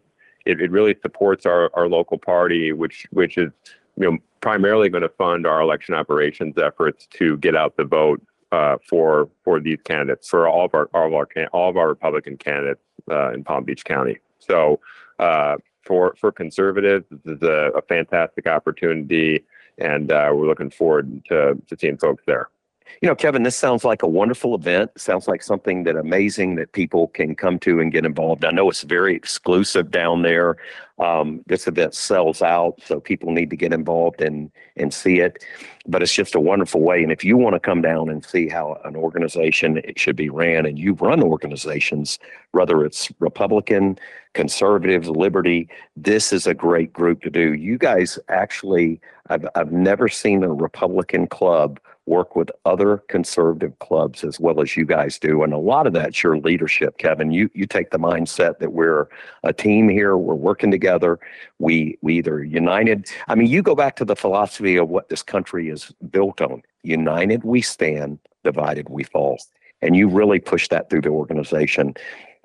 it, 0.46 0.60
it 0.60 0.70
really 0.70 0.96
supports 1.02 1.46
our, 1.46 1.70
our 1.74 1.88
local 1.88 2.18
party, 2.18 2.72
which 2.72 3.06
which 3.10 3.38
is 3.38 3.50
you 3.96 4.10
know 4.10 4.18
primarily 4.40 4.88
going 4.88 5.02
to 5.02 5.08
fund 5.08 5.46
our 5.46 5.60
election 5.60 5.94
operations 5.94 6.54
efforts 6.58 7.06
to 7.14 7.36
get 7.38 7.56
out 7.56 7.76
the 7.76 7.84
vote 7.84 8.22
uh, 8.52 8.76
for 8.88 9.28
for 9.42 9.60
these 9.60 9.78
candidates, 9.84 10.28
for 10.28 10.46
all 10.46 10.66
of 10.66 10.74
our 10.74 10.88
all 10.94 11.06
of 11.06 11.14
our 11.14 11.28
all 11.52 11.70
of 11.70 11.76
our 11.76 11.88
Republican 11.88 12.36
candidates 12.36 12.82
uh, 13.10 13.32
in 13.32 13.42
Palm 13.44 13.64
Beach 13.64 13.84
County. 13.84 14.18
So 14.38 14.80
uh, 15.18 15.56
for 15.82 16.14
for 16.20 16.30
conservatives, 16.30 17.06
this 17.10 17.36
is 17.36 17.42
a, 17.42 17.72
a 17.74 17.82
fantastic 17.82 18.46
opportunity, 18.46 19.44
and 19.78 20.12
uh, 20.12 20.30
we're 20.32 20.46
looking 20.46 20.70
forward 20.70 21.24
to 21.26 21.60
to 21.66 21.76
seeing 21.78 21.96
folks 21.96 22.22
there. 22.26 22.48
You 23.00 23.08
know, 23.08 23.14
Kevin, 23.14 23.42
this 23.42 23.56
sounds 23.56 23.84
like 23.84 24.02
a 24.02 24.08
wonderful 24.08 24.54
event. 24.54 24.90
Sounds 24.96 25.26
like 25.26 25.42
something 25.42 25.84
that 25.84 25.96
amazing 25.96 26.54
that 26.56 26.72
people 26.72 27.08
can 27.08 27.34
come 27.34 27.58
to 27.60 27.80
and 27.80 27.92
get 27.92 28.06
involved. 28.06 28.44
I 28.44 28.50
know 28.50 28.70
it's 28.70 28.82
very 28.82 29.14
exclusive 29.14 29.90
down 29.90 30.22
there. 30.22 30.56
Um, 30.98 31.42
this 31.46 31.66
event 31.66 31.94
sells 31.94 32.40
out, 32.40 32.80
so 32.84 33.00
people 33.00 33.32
need 33.32 33.50
to 33.50 33.56
get 33.56 33.72
involved 33.72 34.20
and 34.20 34.50
and 34.76 34.94
see 34.94 35.18
it. 35.18 35.44
But 35.86 36.02
it's 36.02 36.14
just 36.14 36.34
a 36.34 36.40
wonderful 36.40 36.80
way. 36.80 37.02
And 37.02 37.10
if 37.10 37.24
you 37.24 37.36
want 37.36 37.54
to 37.54 37.60
come 37.60 37.82
down 37.82 38.08
and 38.08 38.24
see 38.24 38.48
how 38.48 38.80
an 38.84 38.94
organization 38.94 39.78
it 39.78 39.98
should 39.98 40.16
be 40.16 40.30
ran, 40.30 40.66
and 40.66 40.78
you 40.78 40.92
run 40.94 41.22
organizations, 41.22 42.18
whether 42.52 42.84
it's 42.84 43.10
Republican, 43.18 43.98
conservative, 44.34 45.08
liberty, 45.08 45.68
this 45.96 46.32
is 46.32 46.46
a 46.46 46.54
great 46.54 46.92
group 46.92 47.22
to 47.22 47.30
do. 47.30 47.54
You 47.54 47.76
guys 47.76 48.18
actually, 48.28 49.00
I've 49.30 49.46
I've 49.56 49.72
never 49.72 50.08
seen 50.08 50.44
a 50.44 50.52
Republican 50.52 51.26
club 51.26 51.80
work 52.06 52.36
with 52.36 52.50
other 52.64 52.98
conservative 53.08 53.78
clubs 53.78 54.24
as 54.24 54.38
well 54.38 54.60
as 54.60 54.76
you 54.76 54.84
guys 54.84 55.18
do. 55.18 55.42
And 55.42 55.52
a 55.52 55.58
lot 55.58 55.86
of 55.86 55.92
that's 55.92 56.22
your 56.22 56.38
leadership, 56.38 56.98
Kevin. 56.98 57.30
You 57.30 57.50
you 57.54 57.66
take 57.66 57.90
the 57.90 57.98
mindset 57.98 58.58
that 58.58 58.72
we're 58.72 59.08
a 59.42 59.52
team 59.52 59.88
here, 59.88 60.16
we're 60.16 60.34
working 60.34 60.70
together, 60.70 61.18
we 61.58 61.98
we 62.02 62.18
either 62.18 62.44
united. 62.44 63.08
I 63.28 63.34
mean, 63.34 63.48
you 63.48 63.62
go 63.62 63.74
back 63.74 63.96
to 63.96 64.04
the 64.04 64.16
philosophy 64.16 64.76
of 64.76 64.88
what 64.88 65.08
this 65.08 65.22
country 65.22 65.68
is 65.68 65.92
built 66.10 66.40
on. 66.40 66.62
United 66.82 67.44
we 67.44 67.62
stand, 67.62 68.18
divided 68.42 68.88
we 68.88 69.04
fall. 69.04 69.38
And 69.80 69.96
you 69.96 70.08
really 70.08 70.40
push 70.40 70.68
that 70.68 70.88
through 70.88 71.02
the 71.02 71.10
organization. 71.10 71.94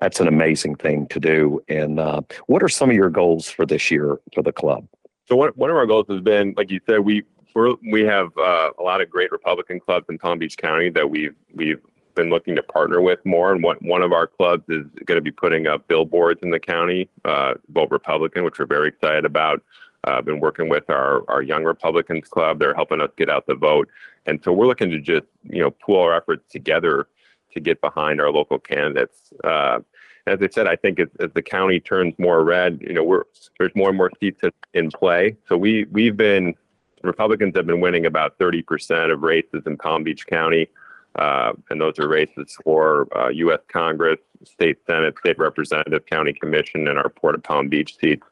That's 0.00 0.20
an 0.20 0.28
amazing 0.28 0.76
thing 0.76 1.06
to 1.08 1.20
do. 1.20 1.62
And 1.68 2.00
uh, 2.00 2.22
what 2.46 2.62
are 2.62 2.68
some 2.68 2.90
of 2.90 2.96
your 2.96 3.10
goals 3.10 3.48
for 3.48 3.66
this 3.66 3.90
year 3.90 4.18
for 4.34 4.42
the 4.42 4.52
club? 4.52 4.86
So 5.26 5.36
one, 5.36 5.50
one 5.54 5.70
of 5.70 5.76
our 5.76 5.86
goals 5.86 6.06
has 6.08 6.20
been, 6.20 6.54
like 6.56 6.70
you 6.70 6.80
said, 6.86 7.00
we 7.00 7.22
we're, 7.54 7.74
we 7.90 8.02
have 8.02 8.36
uh, 8.38 8.70
a 8.78 8.82
lot 8.82 9.00
of 9.00 9.10
great 9.10 9.32
Republican 9.32 9.80
clubs 9.80 10.06
in 10.08 10.18
Palm 10.18 10.38
Beach 10.38 10.56
County 10.56 10.90
that 10.90 11.08
we've 11.08 11.34
we've 11.54 11.80
been 12.14 12.30
looking 12.30 12.56
to 12.56 12.62
partner 12.62 13.00
with 13.00 13.24
more. 13.24 13.52
And 13.52 13.62
one 13.62 13.76
one 13.80 14.02
of 14.02 14.12
our 14.12 14.26
clubs 14.26 14.64
is 14.68 14.84
going 15.06 15.16
to 15.16 15.22
be 15.22 15.30
putting 15.30 15.66
up 15.66 15.86
billboards 15.88 16.40
in 16.42 16.50
the 16.50 16.60
county, 16.60 17.08
uh, 17.24 17.54
Republican, 17.74 18.44
which 18.44 18.58
we're 18.58 18.66
very 18.66 18.88
excited 18.88 19.24
about. 19.24 19.62
Uh, 20.04 20.22
been 20.22 20.40
working 20.40 20.68
with 20.68 20.88
our 20.88 21.24
our 21.28 21.42
Young 21.42 21.64
Republicans 21.64 22.26
Club. 22.28 22.58
They're 22.58 22.74
helping 22.74 23.00
us 23.00 23.10
get 23.16 23.28
out 23.28 23.46
the 23.46 23.54
vote, 23.54 23.88
and 24.26 24.42
so 24.42 24.52
we're 24.52 24.66
looking 24.66 24.90
to 24.90 25.00
just 25.00 25.26
you 25.44 25.62
know 25.62 25.70
pool 25.70 26.00
our 26.00 26.14
efforts 26.14 26.50
together 26.50 27.08
to 27.52 27.60
get 27.60 27.80
behind 27.80 28.20
our 28.20 28.30
local 28.30 28.58
candidates. 28.58 29.32
Uh, 29.44 29.80
as 30.26 30.38
I 30.40 30.48
said, 30.48 30.66
I 30.66 30.76
think 30.76 31.00
as, 31.00 31.08
as, 31.18 31.30
the 31.34 31.42
county 31.42 31.80
turns 31.80 32.14
more 32.18 32.44
red, 32.44 32.80
you 32.80 32.92
know, 32.92 33.02
we're 33.02 33.24
there's 33.58 33.74
more 33.74 33.88
and 33.88 33.98
more 33.98 34.10
seats 34.20 34.40
in 34.74 34.90
play. 34.90 35.36
So 35.48 35.56
we 35.56 35.84
we've 35.90 36.16
been 36.16 36.54
Republicans 37.02 37.56
have 37.56 37.66
been 37.66 37.80
winning 37.80 38.06
about 38.06 38.38
30% 38.38 39.12
of 39.12 39.22
races 39.22 39.62
in 39.66 39.76
Palm 39.76 40.02
Beach 40.02 40.26
County. 40.26 40.68
Uh, 41.16 41.52
and 41.70 41.80
those 41.80 41.98
are 41.98 42.08
races 42.08 42.56
for 42.62 43.08
uh, 43.18 43.28
U.S. 43.28 43.60
Congress, 43.68 44.18
state 44.44 44.78
Senate, 44.86 45.18
state 45.18 45.38
representative, 45.38 46.06
county 46.06 46.32
commission, 46.32 46.86
and 46.86 46.98
our 46.98 47.08
Port 47.08 47.34
of 47.34 47.42
Palm 47.42 47.68
Beach 47.68 47.98
seats 47.98 48.26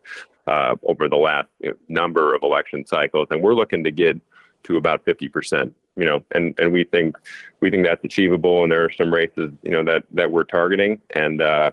uh, 0.46 0.76
over 0.85 1.09
the 1.09 1.16
last 1.16 1.48
you 1.61 1.70
know, 1.70 1.76
number 1.88 2.35
of 2.35 2.42
election 2.42 2.87
cycles. 2.87 3.26
And 3.31 3.42
we're 3.42 3.54
looking 3.54 3.83
to 3.85 3.90
get 3.90 4.20
to 4.64 4.76
about 4.76 5.04
50%. 5.04 5.72
You 5.96 6.04
know, 6.04 6.24
and 6.31 6.54
and 6.61 6.72
we 6.72 6.85
think 6.85 7.16
we 7.59 7.70
think 7.70 7.85
that's 7.85 8.04
achievable. 8.04 8.62
And 8.62 8.70
there 8.70 8.85
are 8.85 8.92
some 8.92 9.12
races, 9.12 9.50
you 9.64 9.72
know, 9.72 9.83
that 9.83 10.04
that 10.12 10.31
we're 10.31 10.44
targeting. 10.44 11.00
And 11.16 11.42
uh, 11.42 11.72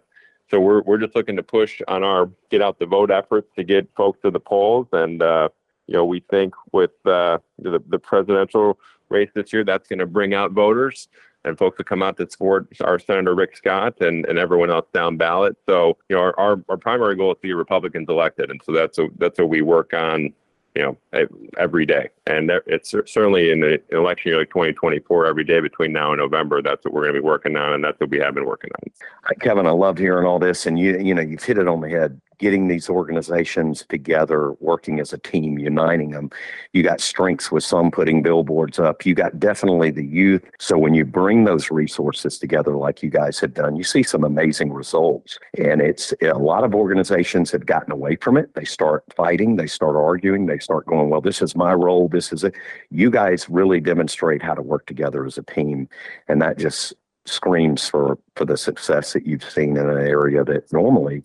so 0.50 0.60
we're 0.60 0.82
we're 0.82 0.98
just 0.98 1.16
looking 1.16 1.36
to 1.36 1.44
push 1.44 1.80
on 1.88 2.04
our 2.04 2.32
get 2.50 2.60
out 2.60 2.80
the 2.80 2.88
vote 2.88 3.12
efforts 3.12 3.48
to 3.56 3.64
get 3.64 3.88
folks 3.96 4.20
to 4.24 4.32
the 4.32 4.40
polls 4.40 4.88
and 4.94 5.22
uh, 5.22 5.50
you 5.88 5.94
know, 5.94 6.06
we 6.06 6.22
think 6.30 6.54
with 6.72 6.92
uh, 7.06 7.40
the, 7.60 7.82
the 7.88 8.00
presidential 8.00 8.80
race 9.10 9.30
this 9.36 9.54
year, 9.54 9.64
that's 9.64 9.88
going 9.88 10.00
to 10.00 10.06
bring 10.06 10.34
out 10.34 10.52
voters 10.52 11.08
and 11.46 11.58
folks 11.58 11.78
will 11.78 11.86
come 11.86 12.02
out 12.02 12.18
to 12.18 12.30
support 12.30 12.68
our 12.84 13.00
Senator 13.00 13.36
Rick 13.36 13.56
Scott 13.56 14.02
and, 14.02 14.26
and 14.26 14.40
everyone 14.40 14.72
else 14.72 14.88
down 14.94 15.16
ballot. 15.16 15.56
So, 15.68 15.98
you 16.10 16.16
know, 16.16 16.22
our, 16.24 16.40
our, 16.40 16.64
our 16.70 16.78
primary 16.78 17.16
goal 17.16 17.32
is 17.34 17.38
to 17.42 17.48
get 17.48 17.54
Republicans 17.54 18.08
elected. 18.10 18.50
And 18.50 18.60
so 18.64 18.72
that's, 18.72 18.98
a, 18.98 19.08
that's 19.18 19.40
what 19.40 19.50
we 19.50 19.62
work 19.62 19.94
on 19.94 20.34
you 20.76 20.82
know, 21.14 21.24
every 21.58 21.86
day. 21.86 22.10
And 22.28 22.52
it's 22.68 22.90
certainly 22.90 23.50
in 23.50 23.62
the 23.62 23.82
election 23.92 24.30
year 24.30 24.40
like 24.40 24.50
2024, 24.50 25.26
every 25.26 25.46
day 25.46 25.62
between 25.62 25.94
now 25.94 26.12
and 26.12 26.20
November, 26.20 26.62
that's 26.62 26.84
what 26.84 26.94
we're 26.94 27.04
going 27.04 27.14
to 27.14 27.22
be 27.22 27.26
working 27.26 27.56
on. 27.56 27.74
And 27.74 27.84
that's 27.84 27.98
what 28.00 28.10
we 28.10 28.20
have 28.20 28.36
been 28.36 28.46
working 28.46 28.72
on. 28.84 29.36
Kevin, 29.40 29.68
I 29.68 29.72
love 29.72 29.98
hearing 29.98 30.28
all 30.28 30.38
this. 30.38 30.66
And 30.66 30.78
you, 30.78 31.00
you 31.00 31.14
know, 31.14 31.22
you've 31.22 31.44
hit 31.44 31.58
it 31.58 31.70
on 31.70 31.80
the 31.80 31.90
head 31.90 32.20
getting 32.38 32.68
these 32.68 32.90
organizations 32.90 33.86
together, 33.90 34.54
working 34.60 35.00
as 35.00 35.14
a 35.14 35.18
team, 35.18 35.58
uniting 35.58 36.12
them. 36.12 36.30
You 36.74 36.84
got 36.84 37.02
strengths 37.02 37.52
with 37.52 37.64
some 37.64 37.92
putting 37.92 38.22
billboards 38.22 38.80
up. 38.80 39.06
You 39.06 39.16
got 39.16 39.40
definitely 39.40 39.92
the 39.92 40.06
youth. 40.06 40.44
So 40.60 40.78
when 40.78 40.94
you 40.94 41.06
bring 41.06 41.44
those 41.44 41.72
resources 41.72 42.38
together, 42.38 42.76
like 42.76 43.04
you 43.04 43.10
guys 43.10 43.40
have 43.40 43.54
done, 43.54 43.76
you 43.76 43.84
see 43.84 44.04
some 44.04 44.24
amazing 44.24 44.72
results. 44.74 45.38
And 45.58 45.82
it's 45.82 46.14
a 46.22 46.34
lot 46.34 46.64
of 46.64 46.76
organizations 46.76 47.52
have 47.52 47.66
gotten 47.66 47.92
away 47.92 48.16
from 48.18 48.38
it. 48.38 48.54
They 48.54 48.66
start 48.66 49.04
fighting, 49.16 49.56
they 49.56 49.68
start 49.68 49.96
arguing, 49.96 50.46
they 50.46 50.60
start 50.60 50.86
going, 50.86 51.10
well, 51.10 51.22
this 51.22 51.42
is 51.42 51.56
my 51.56 51.74
role. 51.74 52.08
This 52.08 52.32
is 52.34 52.44
it. 52.44 52.56
You 52.92 53.10
guys 53.10 53.50
really 53.50 53.80
demonstrate 53.80 54.42
how 54.42 54.54
to 54.54 54.62
work 54.62 54.86
together 54.86 55.26
as 55.26 55.38
a 55.38 55.44
team. 55.44 55.88
And 56.28 56.42
that 56.42 56.58
just 56.58 56.94
screams 57.26 57.90
for, 57.90 58.18
for 58.36 58.46
the 58.46 58.58
success 58.58 59.14
that 59.14 59.26
you've 59.26 59.44
seen 59.44 59.78
in 59.78 59.90
an 59.90 60.08
area 60.08 60.44
that 60.44 60.72
normally 60.72 61.24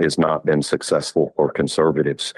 has 0.00 0.18
not 0.18 0.44
been 0.44 0.62
successful 0.62 1.32
for 1.36 1.50
conservatives. 1.50 2.34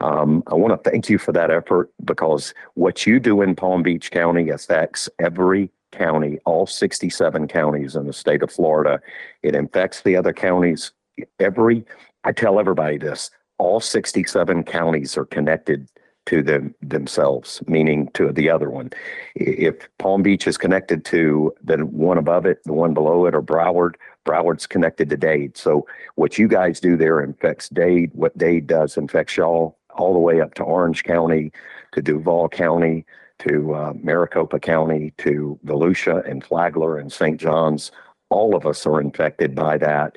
Um, 0.00 0.42
I 0.48 0.54
want 0.54 0.82
to 0.82 0.90
thank 0.90 1.08
you 1.08 1.18
for 1.18 1.32
that 1.32 1.50
effort 1.50 1.90
because 2.04 2.54
what 2.74 3.06
you 3.06 3.20
do 3.20 3.40
in 3.42 3.54
Palm 3.54 3.82
Beach 3.82 4.10
County 4.10 4.50
affects 4.50 5.08
every 5.18 5.70
county, 5.92 6.38
all 6.44 6.66
67 6.66 7.46
counties 7.48 7.94
in 7.94 8.06
the 8.06 8.12
state 8.12 8.42
of 8.42 8.50
Florida. 8.50 9.00
It 9.42 9.54
infects 9.54 10.02
the 10.02 10.16
other 10.16 10.32
counties. 10.32 10.92
Every, 11.38 11.84
I 12.24 12.32
tell 12.32 12.58
everybody 12.58 12.98
this, 12.98 13.30
all 13.58 13.78
67 13.78 14.64
counties 14.64 15.16
are 15.16 15.26
connected 15.26 15.88
to 16.26 16.42
them 16.42 16.74
themselves, 16.82 17.62
meaning 17.66 18.08
to 18.14 18.32
the 18.32 18.48
other 18.48 18.70
one. 18.70 18.90
If 19.34 19.88
Palm 19.98 20.22
Beach 20.22 20.46
is 20.46 20.56
connected 20.56 21.04
to 21.06 21.52
the 21.62 21.84
one 21.84 22.18
above 22.18 22.46
it, 22.46 22.62
the 22.64 22.72
one 22.72 22.94
below 22.94 23.26
it, 23.26 23.34
or 23.34 23.42
Broward, 23.42 23.94
Broward's 24.24 24.66
connected 24.66 25.10
to 25.10 25.16
Dade. 25.16 25.56
So 25.56 25.86
what 26.14 26.38
you 26.38 26.46
guys 26.46 26.80
do 26.80 26.96
there 26.96 27.20
infects 27.20 27.68
Dade. 27.68 28.12
What 28.14 28.36
Dade 28.38 28.66
does 28.66 28.96
infects 28.96 29.36
y'all 29.36 29.76
all 29.90 30.12
the 30.12 30.18
way 30.18 30.40
up 30.40 30.54
to 30.54 30.62
Orange 30.62 31.02
County, 31.04 31.52
to 31.92 32.00
Duval 32.00 32.48
County, 32.48 33.04
to 33.40 33.74
uh, 33.74 33.92
Maricopa 34.00 34.60
County, 34.60 35.12
to 35.18 35.58
Volusia 35.66 36.28
and 36.28 36.44
Flagler 36.44 36.98
and 36.98 37.12
St. 37.12 37.38
John's. 37.40 37.90
All 38.30 38.54
of 38.54 38.64
us 38.64 38.86
are 38.86 39.00
infected 39.00 39.54
by 39.54 39.76
that 39.78 40.16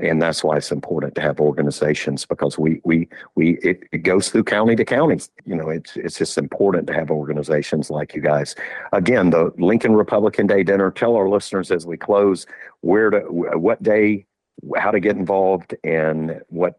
and 0.00 0.20
that's 0.20 0.44
why 0.44 0.56
it's 0.56 0.70
important 0.70 1.14
to 1.14 1.20
have 1.20 1.40
organizations 1.40 2.24
because 2.26 2.58
we 2.58 2.80
we 2.84 3.08
we 3.34 3.58
it, 3.58 3.82
it 3.90 3.98
goes 3.98 4.28
through 4.28 4.44
county 4.44 4.76
to 4.76 4.84
county 4.84 5.18
you 5.44 5.56
know 5.56 5.70
it's 5.70 5.96
it's 5.96 6.18
just 6.18 6.36
important 6.38 6.86
to 6.86 6.92
have 6.92 7.10
organizations 7.10 7.90
like 7.90 8.14
you 8.14 8.20
guys 8.20 8.54
again 8.92 9.30
the 9.30 9.52
lincoln 9.58 9.94
republican 9.94 10.46
day 10.46 10.62
dinner 10.62 10.90
tell 10.90 11.16
our 11.16 11.28
listeners 11.28 11.70
as 11.70 11.86
we 11.86 11.96
close 11.96 12.46
where 12.82 13.10
to 13.10 13.20
what 13.20 13.82
day 13.82 14.26
how 14.76 14.90
to 14.90 15.00
get 15.00 15.16
involved 15.16 15.74
and 15.84 16.40
what 16.48 16.78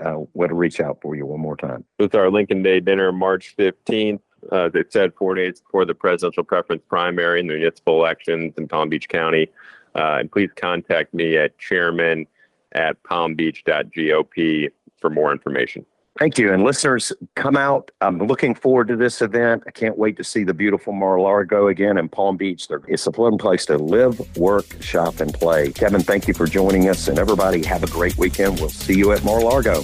uh, 0.00 0.14
where 0.32 0.48
to 0.48 0.54
reach 0.54 0.80
out 0.80 0.98
for 1.00 1.14
you 1.14 1.24
one 1.24 1.38
more 1.38 1.56
time. 1.56 1.84
It's 2.00 2.14
our 2.14 2.28
Lincoln 2.30 2.62
Day 2.62 2.80
dinner, 2.80 3.12
March 3.12 3.54
15th. 3.56 4.20
Uh, 4.50 4.64
as 4.66 4.72
I 4.74 4.84
said, 4.90 5.12
four 5.14 5.34
days 5.34 5.60
before 5.60 5.84
the 5.84 5.94
presidential 5.94 6.44
preference 6.44 6.82
primary 6.88 7.40
and 7.40 7.48
the 7.48 7.54
municipal 7.54 8.00
elections 8.00 8.54
in 8.58 8.68
Palm 8.68 8.88
Beach 8.88 9.08
County. 9.08 9.50
Uh, 9.94 10.16
and 10.20 10.32
please 10.32 10.50
contact 10.56 11.14
me 11.14 11.36
at 11.36 11.56
chairman 11.58 12.26
at 12.74 13.02
palmbeach.gop 13.02 14.70
for 15.00 15.10
more 15.10 15.32
information. 15.32 15.84
Thank 16.16 16.38
you. 16.38 16.52
And 16.52 16.62
listeners, 16.62 17.12
come 17.34 17.56
out. 17.56 17.90
I'm 18.00 18.18
looking 18.18 18.54
forward 18.54 18.86
to 18.86 18.96
this 18.96 19.20
event. 19.20 19.64
I 19.66 19.72
can't 19.72 19.98
wait 19.98 20.16
to 20.18 20.24
see 20.24 20.44
the 20.44 20.54
beautiful 20.54 20.92
Mar-a-Lago 20.92 21.66
again 21.66 21.98
in 21.98 22.08
Palm 22.08 22.36
Beach. 22.36 22.68
It's 22.86 23.06
a 23.08 23.12
fun 23.12 23.36
place 23.36 23.66
to 23.66 23.78
live, 23.78 24.36
work, 24.36 24.80
shop, 24.80 25.18
and 25.18 25.34
play. 25.34 25.72
Kevin, 25.72 26.00
thank 26.00 26.28
you 26.28 26.34
for 26.34 26.46
joining 26.46 26.88
us. 26.88 27.08
And 27.08 27.18
everybody, 27.18 27.64
have 27.64 27.82
a 27.82 27.88
great 27.88 28.16
weekend. 28.16 28.60
We'll 28.60 28.68
see 28.68 28.94
you 28.94 29.10
at 29.10 29.24
Mar-a-Lago. 29.24 29.82